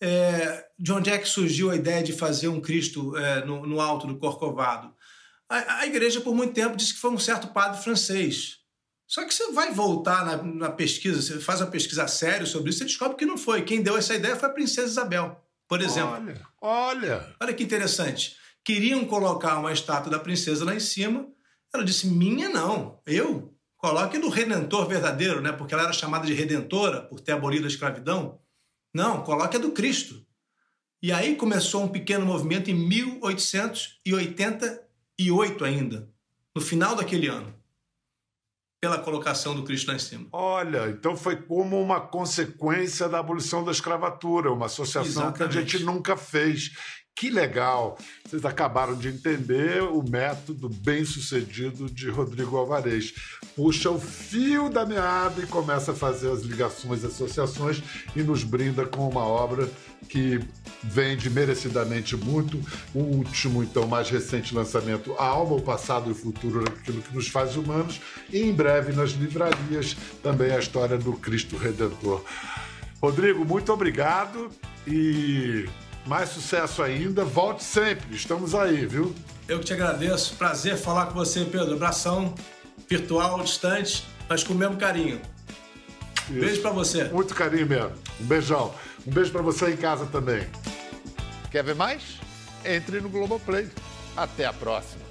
É, 0.00 0.64
de 0.78 0.92
onde 0.92 1.10
é 1.10 1.18
que 1.18 1.28
surgiu 1.28 1.70
a 1.70 1.76
ideia 1.76 2.02
de 2.02 2.14
fazer 2.14 2.48
um 2.48 2.60
Cristo 2.60 3.14
é, 3.16 3.44
no, 3.44 3.66
no, 3.66 3.80
alto 3.80 4.06
do 4.06 4.16
Corcovado? 4.16 4.94
A, 5.50 5.80
a, 5.80 5.86
igreja, 5.86 6.20
por 6.20 6.34
muito 6.34 6.54
tempo, 6.54 6.76
disse 6.76 6.94
que 6.94 7.00
foi 7.00 7.10
um 7.10 7.18
certo 7.18 7.48
padre 7.48 7.82
francês. 7.82 8.58
Só 9.06 9.24
que 9.24 9.34
você 9.34 9.50
vai 9.50 9.72
voltar 9.72 10.24
na, 10.24 10.40
na 10.40 10.70
pesquisa, 10.70 11.20
você 11.20 11.40
faz 11.40 11.60
uma 11.60 11.66
pesquisa 11.66 12.06
séria 12.06 12.46
sobre 12.46 12.70
isso, 12.70 12.78
você 12.78 12.84
descobre 12.84 13.16
que 13.16 13.26
não 13.26 13.36
foi. 13.36 13.62
Quem 13.62 13.82
deu 13.82 13.96
essa 13.96 14.14
ideia 14.14 14.36
foi 14.36 14.48
a 14.48 14.52
princesa 14.52 14.86
Isabel, 14.86 15.44
por 15.68 15.80
exemplo. 15.82 16.12
Olha, 16.12 16.46
olha. 16.60 17.36
Olha 17.40 17.52
que 17.52 17.64
interessante. 17.64 18.36
Queriam 18.64 19.04
colocar 19.04 19.58
uma 19.58 19.72
estátua 19.72 20.12
da 20.12 20.20
princesa 20.20 20.64
lá 20.64 20.72
em 20.72 20.80
cima, 20.80 21.26
ela 21.74 21.84
disse: 21.84 22.06
Minha 22.06 22.48
não, 22.48 23.02
eu. 23.04 23.52
Coloque 23.76 24.18
do 24.18 24.28
redentor 24.28 24.86
verdadeiro, 24.86 25.40
né? 25.40 25.52
porque 25.52 25.72
ela 25.72 25.84
era 25.84 25.92
chamada 25.92 26.26
de 26.26 26.34
redentora 26.34 27.00
por 27.00 27.18
ter 27.18 27.32
abolido 27.32 27.64
a 27.64 27.68
escravidão. 27.68 28.38
Não, 28.94 29.24
coloque 29.24 29.56
a 29.56 29.60
do 29.60 29.72
Cristo. 29.72 30.24
E 31.02 31.10
aí 31.10 31.34
começou 31.34 31.82
um 31.82 31.88
pequeno 31.88 32.26
movimento 32.26 32.70
em 32.70 32.74
1888 35.20 35.64
ainda, 35.64 36.08
no 36.54 36.60
final 36.60 36.96
daquele 36.96 37.28
ano, 37.28 37.54
pela 38.80 38.98
colocação 38.98 39.54
do 39.54 39.62
Cristo 39.62 39.88
lá 39.88 39.94
em 39.94 39.98
cima. 39.98 40.26
Olha, 40.32 40.88
então 40.88 41.16
foi 41.16 41.36
como 41.36 41.80
uma 41.80 42.00
consequência 42.00 43.08
da 43.08 43.18
abolição 43.18 43.62
da 43.62 43.70
escravatura, 43.70 44.50
uma 44.50 44.66
associação 44.66 45.24
Exatamente. 45.24 45.52
que 45.52 45.58
a 45.58 45.60
gente 45.60 45.84
nunca 45.84 46.16
fez. 46.16 46.70
Que 47.20 47.28
legal! 47.28 47.98
Vocês 48.24 48.46
acabaram 48.46 48.94
de 48.94 49.08
entender 49.08 49.82
o 49.82 50.02
método 50.02 50.70
bem-sucedido 50.70 51.84
de 51.90 52.08
Rodrigo 52.08 52.56
Alvarez. 52.56 53.12
Puxa 53.54 53.90
o 53.90 54.00
fio 54.00 54.70
da 54.70 54.86
meada 54.86 55.42
e 55.42 55.46
começa 55.46 55.92
a 55.92 55.94
fazer 55.94 56.30
as 56.30 56.40
ligações, 56.40 57.04
associações 57.04 57.82
e 58.16 58.22
nos 58.22 58.42
brinda 58.42 58.86
com 58.86 59.06
uma 59.06 59.20
obra 59.20 59.68
que 60.08 60.40
vende 60.82 61.28
merecidamente 61.28 62.16
muito. 62.16 62.58
O 62.94 63.00
último, 63.00 63.62
então, 63.62 63.86
mais 63.86 64.08
recente 64.08 64.54
lançamento, 64.54 65.14
A 65.18 65.26
Alma, 65.26 65.56
o 65.56 65.60
Passado 65.60 66.08
e 66.08 66.12
o 66.12 66.16
Futuro, 66.16 66.64
aquilo 66.66 67.02
que 67.02 67.14
nos 67.14 67.28
faz 67.28 67.54
humanos. 67.54 68.00
E 68.32 68.40
em 68.40 68.54
breve 68.54 68.94
nas 68.94 69.10
livrarias 69.10 69.94
também 70.22 70.52
a 70.52 70.58
história 70.58 70.96
do 70.96 71.12
Cristo 71.12 71.58
Redentor. 71.58 72.24
Rodrigo, 72.98 73.44
muito 73.44 73.70
obrigado 73.70 74.48
e 74.86 75.68
mais 76.10 76.30
sucesso 76.30 76.82
ainda. 76.82 77.24
Volte 77.24 77.62
sempre, 77.62 78.16
estamos 78.16 78.52
aí, 78.52 78.84
viu? 78.84 79.14
Eu 79.46 79.60
que 79.60 79.66
te 79.66 79.72
agradeço. 79.72 80.34
Prazer 80.34 80.76
falar 80.76 81.06
com 81.06 81.14
você, 81.14 81.44
Pedro. 81.44 81.74
Abração 81.74 82.34
virtual, 82.88 83.40
distante, 83.44 84.04
mas 84.28 84.42
com 84.42 84.52
o 84.52 84.56
mesmo 84.56 84.76
carinho. 84.76 85.20
Isso. 86.28 86.32
Beijo 86.32 86.62
para 86.62 86.72
você. 86.72 87.04
Muito 87.04 87.32
carinho 87.32 87.64
mesmo. 87.64 87.92
Um 88.20 88.24
beijão. 88.24 88.74
Um 89.06 89.12
beijo 89.12 89.30
para 89.30 89.40
você 89.40 89.70
em 89.70 89.76
casa 89.76 90.04
também. 90.06 90.48
Quer 91.48 91.62
ver 91.62 91.76
mais? 91.76 92.18
Entre 92.64 93.00
no 93.00 93.08
Globoplay. 93.08 93.68
Até 94.16 94.46
a 94.46 94.52
próxima. 94.52 95.09